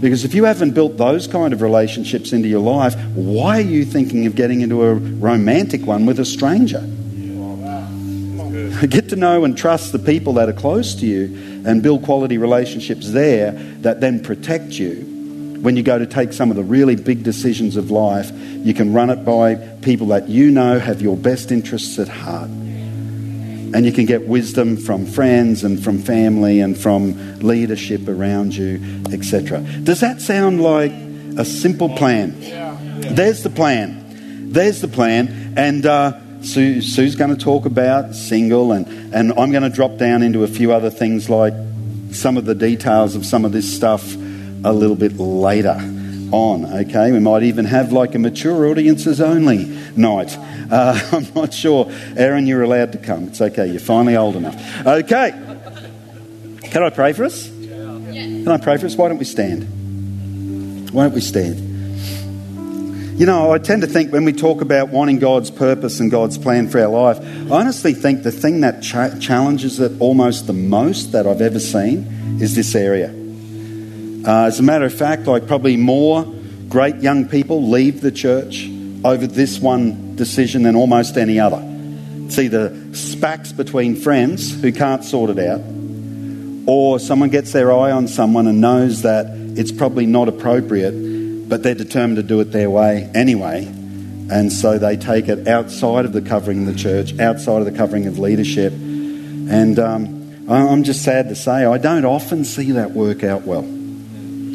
Because 0.01 0.25
if 0.25 0.35
you 0.35 0.45
haven't 0.45 0.73
built 0.73 0.97
those 0.97 1.27
kind 1.27 1.53
of 1.53 1.61
relationships 1.61 2.33
into 2.33 2.49
your 2.49 2.61
life, 2.61 2.99
why 3.15 3.59
are 3.59 3.63
you 3.63 3.85
thinking 3.85 4.27
of 4.27 4.35
getting 4.35 4.63
into 4.63 4.83
a 4.83 4.95
romantic 4.95 5.85
one 5.85 6.07
with 6.07 6.19
a 6.19 6.25
stranger? 6.25 6.81
Get 8.89 9.11
to 9.11 9.17
know 9.17 9.45
and 9.45 9.59
trust 9.59 9.93
the 9.93 9.99
people 9.99 10.33
that 10.35 10.49
are 10.49 10.55
close 10.55 10.95
to 10.97 11.07
you 11.07 11.63
and 11.67 11.83
build 11.83 12.03
quality 12.03 12.39
relationships 12.39 13.11
there 13.11 13.53
that 13.83 14.01
then 14.01 14.23
protect 14.23 14.79
you. 14.79 15.59
When 15.61 15.77
you 15.77 15.83
go 15.83 15.99
to 15.99 16.07
take 16.07 16.33
some 16.33 16.51
of 16.51 16.57
the 16.57 16.63
really 16.63 16.97
big 16.97 17.23
decisions 17.23 17.77
of 17.77 17.91
life, 17.91 18.31
you 18.33 18.73
can 18.73 18.95
run 18.95 19.11
it 19.11 19.25
by 19.25 19.57
people 19.83 20.07
that 20.09 20.31
you 20.31 20.51
know 20.51 20.79
have 20.79 21.03
your 21.03 21.19
best 21.19 21.53
interests 21.53 21.99
at 21.99 22.09
heart. 22.09 22.49
And 23.73 23.87
you 23.87 23.93
can 23.93 24.07
get 24.07 24.27
wisdom 24.27 24.77
from 24.77 25.07
friends 25.07 25.65
and 25.65 25.83
from 25.83 25.99
family 25.99 26.61
and 26.61 26.77
from 26.77 27.39
leadership 27.39 28.09
around 28.09 28.55
you, 28.55 28.81
etc. 29.13 29.61
Does 29.83 30.01
that 30.01 30.21
sound 30.21 30.63
like 30.63 30.93
a 31.39 31.45
simple 31.45 31.89
plan? 31.91 32.39
There's 33.01 33.43
the 33.43 33.51
plan. 33.51 34.51
There's 34.53 34.81
the 34.81 34.89
plan. 34.89 35.55
And 35.57 35.87
uh, 35.87 36.19
Sue, 36.43 36.83
Sue's 36.83 37.15
going 37.15 37.31
to 37.31 37.43
talk 37.43 37.67
about 37.67 38.15
single, 38.15 38.73
and, 38.73 38.87
and 39.15 39.33
I'm 39.33 39.53
going 39.53 39.63
to 39.63 39.71
drop 39.71 39.99
down 39.99 40.23
into 40.23 40.43
a 40.43 40.49
few 40.49 40.73
other 40.73 40.91
things 40.91 41.31
like 41.31 41.55
some 42.13 42.37
of 42.37 42.45
the 42.45 42.55
details 42.55 43.15
of 43.15 43.25
some 43.25 43.45
of 43.45 43.53
this 43.53 43.73
stuff 43.73 44.15
a 44.65 44.73
little 44.73 44.97
bit 44.97 45.17
later 45.19 45.79
on. 46.33 46.65
Okay, 46.65 47.13
we 47.13 47.19
might 47.19 47.43
even 47.43 47.65
have 47.65 47.93
like 47.93 48.15
a 48.15 48.19
mature 48.19 48.67
audiences 48.67 49.21
only 49.21 49.65
night. 49.97 50.37
Uh, 50.71 50.99
I'm 51.13 51.27
not 51.35 51.53
sure. 51.53 51.91
Aaron, 52.17 52.47
you're 52.47 52.63
allowed 52.63 52.93
to 52.93 52.99
come. 52.99 53.29
It's 53.29 53.41
okay. 53.41 53.67
You're 53.67 53.81
finally 53.81 54.17
old 54.17 54.37
enough. 54.37 54.57
Okay. 54.87 55.31
Can 56.63 56.83
I 56.83 56.91
pray 56.91 57.13
for 57.13 57.25
us? 57.25 57.49
Can 57.49 58.49
I 58.49 58.59
pray 58.59 58.77
for 58.77 58.87
us? 58.87 58.97
Why 58.97 59.09
don't 59.09 59.19
we 59.19 59.25
stand? 59.25 60.91
Why 60.93 61.05
don't 61.05 61.15
we 61.15 61.21
stand? 61.21 61.71
You 63.21 63.27
know, 63.27 63.53
I 63.53 63.59
tend 63.59 63.83
to 63.83 63.89
think 63.89 64.13
when 64.13 64.25
we 64.25 64.33
talk 64.33 64.63
about 64.63 64.89
wanting 64.89 65.19
God's 65.19 65.51
purpose 65.51 66.01
and 66.01 66.11
God's 66.11 66.39
plan 66.39 66.69
for 66.69 66.81
our 66.81 66.89
life, 66.89 67.19
I 67.53 67.61
honestly 67.61 67.93
think 67.93 68.23
the 68.23 68.33
thing 68.33 68.63
that 68.63 68.83
cha- 68.83 69.19
challenges 69.19 69.79
it 69.79 69.93
almost 70.01 70.47
the 70.47 70.55
most 70.55 71.13
that 71.13 71.27
I've 71.27 71.43
ever 71.43 71.61
seen 71.61 72.39
is 72.41 72.55
this 72.55 72.75
area. 72.75 73.20
Uh, 74.27 74.45
as 74.45 74.61
a 74.61 74.63
matter 74.63 74.85
of 74.85 74.95
fact, 74.95 75.27
like 75.27 75.47
probably 75.47 75.77
more 75.77 76.25
great 76.69 76.97
young 76.97 77.29
people 77.29 77.69
leave 77.69 78.01
the 78.01 78.13
church 78.13 78.69
over 79.05 79.27
this 79.27 79.59
one 79.59 80.17
decision 80.17 80.63
than 80.63 80.77
almost 80.77 81.17
any 81.17 81.41
other. 81.41 81.63
It's 82.27 82.39
either 82.39 82.95
spacks 82.95 83.53
between 83.53 83.97
friends 83.97 84.61
who 84.61 84.73
can't 84.73 85.05
sort 85.05 85.31
it 85.31 85.39
out, 85.39 85.61
or 86.67 86.99
someone 86.99 87.31
gets 87.31 87.53
their 87.53 87.73
eye 87.73 87.91
on 87.91 88.09
someone 88.09 88.47
and 88.47 88.61
knows 88.61 89.03
that 89.03 89.27
it's 89.59 89.73
probably 89.73 90.07
not 90.07 90.29
appropriate 90.29 91.11
but 91.51 91.65
they're 91.65 91.75
determined 91.75 92.17
to 92.17 92.23
do 92.23 92.41
it 92.41 92.53
their 92.53 92.71
way 92.71 93.11
anyway. 93.13 93.67
And 93.67 94.53
so 94.53 94.79
they 94.79 94.97
take 94.97 95.29
it 95.29 95.49
outside 95.49 96.05
of 96.05 96.13
the 96.13 96.23
covering 96.23 96.61
of 96.61 96.73
the 96.73 96.81
church, 96.81 97.19
outside 97.19 97.59
of 97.59 97.65
the 97.65 97.77
covering 97.77 98.07
of 98.07 98.21
leadership. 98.21 98.73
And 98.73 99.77
um, 99.81 100.47
I'm 100.49 100.85
just 100.85 101.03
sad 101.03 101.29
to 101.29 101.35
say, 101.35 101.65
I 101.65 101.77
don't 101.77 102.05
often 102.05 102.45
see 102.45 102.71
that 102.73 102.93
work 102.93 103.25
out 103.25 103.43
well. 103.43 103.65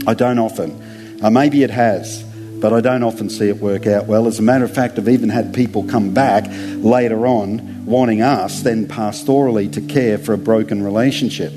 I 0.08 0.14
don't 0.14 0.40
often. 0.40 1.20
Uh, 1.22 1.30
maybe 1.30 1.64
it 1.64 1.70
has, 1.72 2.24
but 2.62 2.74
I 2.74 2.82
don't 2.82 3.04
often 3.04 3.30
see 3.30 3.50
it 3.50 3.58
work 3.58 3.88
out 3.88 4.06
well. 4.06 4.28
As 4.28 4.40
a 4.40 4.42
matter 4.42 4.66
of 4.66 4.74
fact, 4.74 4.98
I've 4.98 5.10
even 5.10 5.30
had 5.30 5.54
people 5.54 5.84
come 5.84 6.14
back 6.14 6.46
later 6.50 7.26
on 7.28 7.86
wanting 7.86 8.22
us 8.22 8.62
then 8.62 8.88
pastorally 8.88 9.72
to 9.74 9.82
care 9.82 10.18
for 10.18 10.34
a 10.34 10.38
broken 10.38 10.84
relationship, 10.84 11.52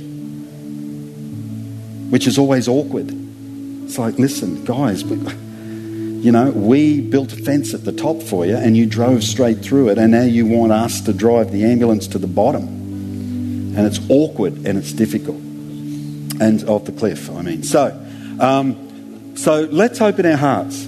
which 2.10 2.26
is 2.26 2.38
always 2.38 2.68
awkward. 2.68 3.10
It's 3.84 3.98
like, 3.98 4.18
listen, 4.18 4.64
guys, 4.64 5.04
we, 5.04 5.16
you 5.16 6.30
know, 6.30 6.50
we 6.50 7.00
built 7.00 7.32
a 7.32 7.36
fence 7.36 7.72
at 7.72 7.84
the 7.84 7.92
top 7.92 8.22
for 8.22 8.44
you 8.44 8.56
and 8.56 8.76
you 8.76 8.84
drove 8.84 9.24
straight 9.24 9.58
through 9.58 9.88
it, 9.88 9.98
and 9.98 10.12
now 10.12 10.24
you 10.24 10.46
want 10.46 10.72
us 10.72 11.00
to 11.02 11.12
drive 11.12 11.52
the 11.52 11.64
ambulance 11.64 12.06
to 12.08 12.18
the 12.18 12.26
bottom. 12.26 12.64
And 13.76 13.86
it's 13.86 14.00
awkward 14.10 14.66
and 14.66 14.76
it's 14.76 14.92
difficult. 14.92 15.36
And 16.40 16.62
off 16.68 16.84
the 16.84 16.92
cliff, 16.92 17.30
I 17.30 17.42
mean. 17.42 17.62
So, 17.62 18.07
um, 18.40 19.36
so 19.36 19.62
let's 19.70 20.00
open 20.00 20.26
our 20.26 20.36
hearts. 20.36 20.84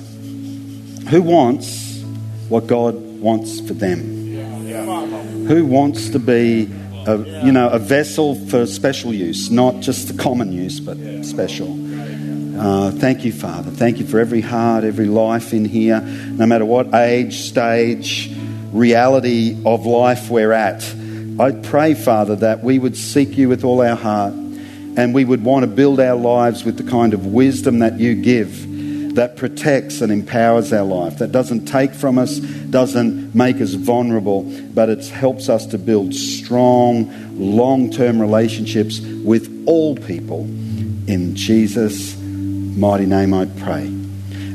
Who 1.09 1.23
wants 1.23 2.03
what 2.49 2.67
God 2.67 2.95
wants 2.95 3.61
for 3.61 3.75
them? 3.75 5.47
Who 5.47 5.65
wants 5.67 6.11
to 6.11 6.19
be 6.19 6.71
a, 7.07 7.17
you 7.45 7.53
know, 7.53 7.69
a 7.69 7.79
vessel 7.79 8.35
for 8.47 8.67
special 8.67 9.13
use, 9.13 9.51
not 9.51 9.81
just 9.81 10.09
the 10.09 10.23
common 10.23 10.53
use, 10.53 10.81
but 10.81 10.97
special? 11.25 11.77
Uh, 12.61 12.91
thank 12.91 13.25
you, 13.25 13.33
Father. 13.33 13.71
Thank 13.71 13.99
you 13.99 14.07
for 14.07 14.21
every 14.21 14.43
heart, 14.43 14.85
every 14.85 15.07
life 15.07 15.53
in 15.53 15.65
here, 15.65 16.01
no 16.01 16.47
matter 16.47 16.65
what 16.65 16.95
age, 16.95 17.49
stage, 17.49 18.31
reality 18.73 19.57
of 19.65 19.87
life 19.87 20.29
we're 20.31 20.53
at. 20.53 20.83
I 21.41 21.53
pray, 21.53 21.95
Father, 21.95 22.37
that 22.37 22.63
we 22.63 22.79
would 22.79 22.97
seek 22.97 23.39
you 23.39 23.49
with 23.49 23.65
all 23.65 23.81
our 23.81 23.97
heart 23.97 24.35
and 24.97 25.15
we 25.15 25.25
would 25.25 25.45
want 25.45 25.63
to 25.65 25.67
build 25.67 26.01
our 26.01 26.17
lives 26.17 26.65
with 26.65 26.77
the 26.77 26.91
kind 26.91 27.15
of 27.15 27.27
wisdom 27.27 27.81
that 27.81 27.99
you 27.99 28.15
give 28.15 29.15
that 29.15 29.37
protects 29.37 30.01
and 30.01 30.13
empowers 30.13 30.73
our 30.73 30.85
life, 30.85 31.19
that 31.19 31.33
doesn't 31.33 31.67
take 31.67 31.93
from 31.93 32.19
us, 32.19 32.39
doesn't 32.39 33.35
make 33.35 33.61
us 33.61 33.75
vulnerable, 33.75 34.43
but 34.73 34.89
it 34.89 35.05
helps 35.09 35.49
us 35.49 35.67
to 35.67 35.79
build 35.79 36.15
strong, 36.15 37.13
long 37.39 37.91
term 37.91 38.21
relationships 38.21 39.01
with 39.01 39.65
all 39.67 39.97
people. 39.97 40.43
In 40.43 41.35
Jesus' 41.35 42.17
mighty 42.21 43.07
name 43.07 43.35
I 43.35 43.47
pray. 43.47 43.93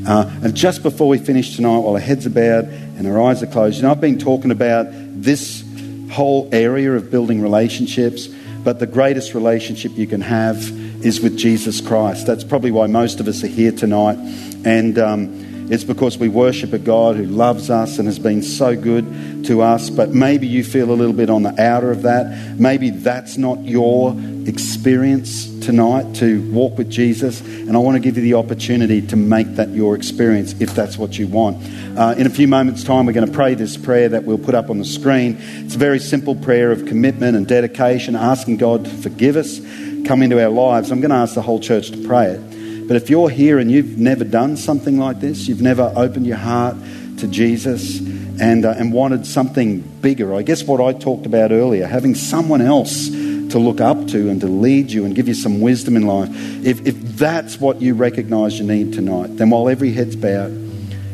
Uh, 0.08 0.32
and 0.44 0.56
just 0.56 0.84
before 0.84 1.10
we 1.10 1.18
finish 1.18 1.56
tonight, 1.56 1.80
while 1.80 1.96
our 1.96 2.00
heads 2.00 2.26
are 2.26 2.30
bowed 2.30 2.66
and 2.66 3.08
our 3.08 3.22
eyes 3.24 3.42
are 3.44 3.48
closed, 3.48 3.78
you 3.78 3.84
know, 3.84 3.92
I've 3.92 4.02
been 4.02 4.20
talking 4.20 4.52
about 4.52 4.88
this 4.90 5.64
whole 6.12 6.48
area 6.52 6.94
of 6.94 7.10
building 7.10 7.42
relationships, 7.42 8.28
but 8.66 8.80
the 8.80 8.88
greatest 8.88 9.36
relationship 9.36 9.92
you 9.96 10.08
can 10.08 10.22
have 10.22 10.58
is 11.06 11.22
with 11.22 11.38
Jesus 11.38 11.80
Christ. 11.80 12.26
That's 12.26 12.44
probably 12.44 12.72
why 12.72 12.88
most 12.88 13.20
of 13.20 13.28
us 13.28 13.44
are 13.44 13.48
here 13.48 13.72
tonight. 13.72 14.18
And 14.66 14.98
um, 14.98 15.68
it's 15.72 15.84
because 15.84 16.18
we 16.18 16.30
worship 16.30 16.74
a 16.74 16.80
God 16.80 17.16
who 17.16 17.26
loves 17.26 17.70
us 17.70 18.00
and 18.00 18.08
has 18.08 18.18
been 18.18 18.42
so 18.42 18.76
good 18.76 19.46
to 19.46 19.62
us. 19.62 19.92
But 19.92 20.10
maybe 20.10 20.48
you 20.48 20.64
feel 20.64 20.90
a 20.90 20.98
little 20.98 21.14
bit 21.14 21.30
on 21.30 21.44
the 21.44 21.62
outer 21.62 21.92
of 21.92 22.02
that. 22.02 22.58
Maybe 22.60 22.90
that's 22.90 23.38
not 23.38 23.64
your 23.64 24.14
experience 24.48 25.48
tonight 25.60 26.16
to 26.16 26.42
walk 26.52 26.78
with 26.78 26.90
Jesus, 26.90 27.42
and 27.42 27.76
I 27.76 27.80
want 27.80 27.96
to 27.96 28.00
give 28.00 28.18
you 28.18 28.24
the 28.24 28.36
opportunity 28.36 29.02
to 29.08 29.16
make 29.16 29.56
that 29.56 29.70
your 29.70 29.96
experience 29.96 30.54
if 30.60 30.76
that's 30.76 30.98
what 30.98 31.18
you 31.18 31.28
want. 31.28 31.58
Uh, 31.98 32.16
in 32.18 32.28
a 32.28 32.30
few 32.30 32.48
moments' 32.48 32.84
time, 32.84 33.06
we're 33.06 33.14
going 33.14 33.28
to 33.28 33.34
pray 33.34 33.56
this 33.56 33.78
prayer 33.78 34.10
that 34.10 34.24
we'll 34.24 34.38
put 34.38 34.56
up 34.56 34.70
on 34.70 34.78
the 34.78 34.86
screen. 34.86 35.38
It's 35.40 35.76
a 35.76 35.80
very 35.80 36.00
simple 36.00 36.36
prayer 36.36 36.72
of 36.72 36.86
commitment 36.86 37.36
and 37.36 37.48
dedication, 37.48 38.16
asking 38.16 38.58
God 38.58 38.86
to 38.86 38.92
forgive 38.92 39.36
us, 39.36 39.60
come 40.06 40.22
into 40.22 40.42
our 40.42 40.50
lives. 40.50 40.92
I'm 40.92 41.02
going 41.02 41.12
to 41.12 41.18
ask 41.18 41.34
the 41.34 41.42
whole 41.42 41.60
church 41.60 41.92
to 41.92 42.08
pray 42.08 42.32
it. 42.32 42.88
But 42.88 42.98
if 42.98 43.10
you're 43.10 43.30
here 43.30 43.58
and 43.58 43.72
you've 43.72 43.98
never 43.98 44.24
done 44.24 44.58
something 44.58 45.00
like 45.00 45.20
this, 45.20 45.48
you've 45.48 45.62
never 45.62 45.92
opened 45.96 46.28
your 46.28 46.38
heart 46.38 46.76
to 47.18 47.28
Jesus, 47.28 48.00
and, 48.40 48.66
uh, 48.66 48.76
and 48.78 48.92
wanted 48.92 49.26
something 49.26 49.80
bigger. 49.80 50.34
I 50.34 50.42
guess 50.42 50.64
what 50.64 50.82
I 50.82 50.98
talked 50.98 51.26
about 51.26 51.52
earlier, 51.52 51.88
having 51.88 52.16
someone 52.16 52.62
else 52.62 53.08
to 53.52 53.60
look 53.60 53.82
up 53.82 54.08
to 54.08 54.30
and 54.30 54.42
to 54.42 54.48
lead 54.48 54.92
you 54.92 55.06
and 55.06 55.16
give 55.16 55.28
you 55.28 55.34
some 55.34 55.62
wisdom 55.62 55.96
in 55.96 56.06
life. 56.06 56.30
If, 56.66 56.86
if 56.86 56.96
that's 57.18 57.60
what 57.60 57.82
you 57.82 57.94
recognize 57.94 58.60
you 58.60 58.66
need 58.66 58.94
tonight, 58.94 59.38
then 59.38 59.50
while 59.50 59.70
every 59.70 59.92
head's 59.92 60.16
bowed, 60.16 60.52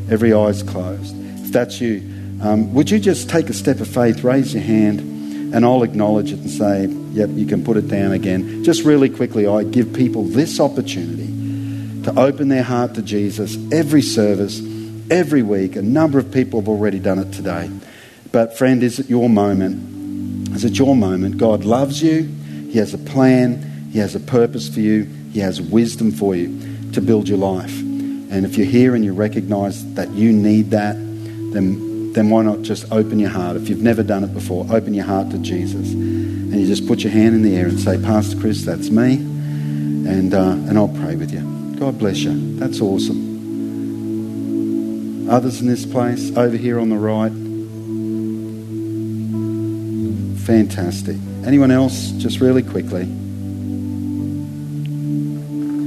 every 0.10 0.34
eye's 0.34 0.64
closed, 0.64 1.16
if 1.44 1.52
that's 1.52 1.80
you, 1.82 2.02
um, 2.42 2.74
would 2.74 2.90
you 2.90 3.00
just 3.00 3.30
take 3.30 3.50
a 3.50 3.54
step 3.54 3.80
of 3.80 3.88
faith, 3.88 4.24
raise 4.24 4.54
your 4.54 4.64
hand, 4.64 5.00
and 5.54 5.66
I'll 5.66 5.84
acknowledge 5.84 6.32
it 6.32 6.40
and 6.40 6.50
say, 6.50 6.88
yep, 7.12 7.30
you 7.34 7.46
can 7.46 7.64
put 7.64 7.78
it 7.78 7.88
down 7.88 8.14
again. 8.14 8.64
Just 8.64 8.84
really 8.84 9.10
quickly, 9.10 9.46
I 9.46 9.64
give 9.64 9.94
people 9.94 10.24
this 10.24 10.60
opportunity 10.60 11.28
to 12.04 12.20
open 12.20 12.48
their 12.48 12.64
heart 12.64 12.96
to 12.96 13.02
Jesus 13.02 13.58
every 13.72 14.02
service, 14.02 14.60
every 15.12 15.44
week. 15.44 15.76
A 15.76 15.82
number 15.82 16.18
of 16.18 16.32
people 16.32 16.62
have 16.62 16.70
already 16.70 17.00
done 17.00 17.20
it 17.20 17.32
today. 17.34 17.70
But, 18.32 18.58
friend, 18.58 18.82
is 18.82 18.98
it 18.98 19.10
your 19.10 19.30
moment? 19.30 19.91
Is 20.54 20.66
it 20.66 20.78
your 20.78 20.96
moment? 20.96 21.38
God 21.38 21.64
loves 21.64 22.02
you, 22.02 22.24
He 22.70 22.78
has 22.78 22.94
a 22.94 22.98
plan, 22.98 23.90
He 23.92 24.00
has 24.00 24.16
a 24.16 24.20
purpose 24.20 24.70
for 24.74 24.80
you, 24.80 25.04
He 25.32 25.40
has 25.40 25.62
wisdom 25.62 26.12
for 26.12 26.36
you 26.36 26.92
to 26.94 27.02
build 27.02 27.28
your 27.28 27.38
life. 27.38 27.80
And 27.80 28.46
if 28.46 28.58
you're 28.58 28.68
here 28.68 28.96
and 28.96 29.04
you 29.04 29.14
recognize 29.14 29.94
that 29.96 30.10
you 30.12 30.32
need 30.32 30.72
that, 30.72 30.94
then, 30.94 32.14
then 32.14 32.30
why 32.30 32.44
not 32.44 32.62
just 32.62 32.90
open 32.92 33.20
your 33.20 33.30
heart? 33.30 33.58
If 33.58 33.68
you've 33.68 33.82
never 33.82 34.04
done 34.04 34.24
it 34.24 34.34
before, 34.34 34.66
open 34.72 34.94
your 34.94 35.06
heart 35.06 35.32
to 35.32 35.38
Jesus. 35.38 35.92
And 35.92 36.54
you 36.54 36.66
just 36.66 36.88
put 36.88 37.04
your 37.04 37.12
hand 37.12 37.36
in 37.36 37.42
the 37.42 37.56
air 37.58 37.68
and 37.68 37.80
say, 37.80 37.98
Pastor 38.02 38.40
Chris, 38.40 38.64
that's 38.64 38.90
me. 38.90 39.16
And, 39.16 40.34
uh, 40.34 40.52
and 40.52 40.78
I'll 40.78 40.88
pray 40.88 41.16
with 41.16 41.32
you. 41.32 41.42
God 41.78 41.98
bless 42.00 42.20
you. 42.20 42.58
That's 42.58 42.80
awesome. 42.80 43.30
Others 45.30 45.62
in 45.62 45.68
this 45.68 45.86
place, 45.86 46.36
over 46.38 46.56
here 46.56 46.80
on 46.80 46.90
the 46.90 46.98
right. 46.98 47.32
Fantastic. 50.46 51.18
Anyone 51.46 51.72
else, 51.72 52.12
just 52.12 52.40
really 52.40 52.64
quickly? 52.64 53.04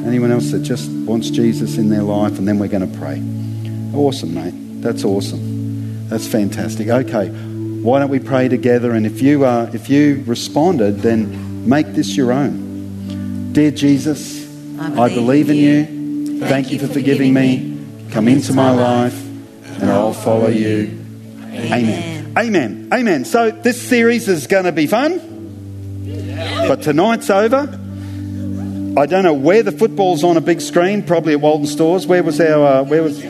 Anyone 0.06 0.30
else 0.30 0.50
that 0.52 0.60
just 0.60 0.88
wants 0.90 1.30
Jesus 1.30 1.76
in 1.76 1.88
their 1.88 2.02
life, 2.02 2.38
and 2.38 2.46
then 2.46 2.58
we're 2.58 2.68
going 2.68 2.88
to 2.88 2.98
pray. 2.98 3.22
Awesome, 3.94 4.34
mate. 4.34 4.54
That's 4.82 5.04
awesome. 5.04 6.08
That's 6.08 6.26
fantastic. 6.26 6.88
Okay, 6.88 7.28
why 7.82 7.98
don't 7.98 8.10
we 8.10 8.20
pray 8.20 8.48
together? 8.48 8.92
And 8.92 9.06
if 9.06 9.22
you 9.22 9.44
uh, 9.44 9.70
if 9.72 9.88
you 9.88 10.22
responded, 10.26 11.00
then 11.00 11.68
make 11.68 11.88
this 11.88 12.16
your 12.16 12.32
own. 12.32 13.52
Dear 13.52 13.70
Jesus, 13.70 14.44
I 14.78 14.88
believe, 14.88 14.98
I 14.98 15.14
believe 15.14 15.50
in 15.50 15.56
you. 15.56 15.62
you. 15.62 16.40
Thank, 16.40 16.50
Thank 16.50 16.72
you 16.72 16.78
for 16.78 16.88
forgiving 16.88 17.32
me. 17.34 17.78
Come 18.10 18.28
into 18.28 18.52
my 18.52 18.70
life, 18.70 19.20
and 19.80 19.90
I'll 19.90 20.12
follow 20.12 20.48
you. 20.48 20.98
Amen. 21.52 22.32
Amen. 22.36 22.73
Amen. 22.94 23.24
So 23.24 23.50
this 23.50 23.82
series 23.82 24.28
is 24.28 24.46
going 24.46 24.66
to 24.66 24.72
be 24.72 24.86
fun, 24.86 25.18
but 26.68 26.82
tonight's 26.82 27.28
over. 27.28 27.62
I 28.96 29.06
don't 29.06 29.24
know 29.24 29.34
where 29.34 29.64
the 29.64 29.72
football's 29.72 30.22
on 30.22 30.36
a 30.36 30.40
big 30.40 30.60
screen. 30.60 31.02
Probably 31.02 31.32
at 31.32 31.40
Walton 31.40 31.66
Stores. 31.66 32.06
Where 32.06 32.22
was 32.22 32.40
our? 32.40 32.82
Uh, 32.82 32.84
where 32.84 33.02
was? 33.02 33.20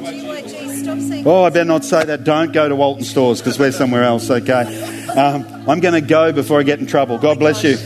Oh, 1.24 1.44
I 1.44 1.48
better 1.48 1.64
not 1.64 1.82
say 1.82 2.04
that. 2.04 2.24
Don't 2.24 2.52
go 2.52 2.68
to 2.68 2.76
Walton 2.76 3.04
Stores 3.04 3.40
because 3.40 3.58
we're 3.58 3.72
somewhere 3.72 4.04
else. 4.04 4.28
Okay. 4.28 5.06
Um, 5.08 5.46
I'm 5.66 5.80
going 5.80 5.94
to 5.94 6.02
go 6.02 6.30
before 6.30 6.60
I 6.60 6.62
get 6.62 6.80
in 6.80 6.86
trouble. 6.86 7.16
God 7.16 7.38
bless 7.38 7.64
you. 7.64 7.78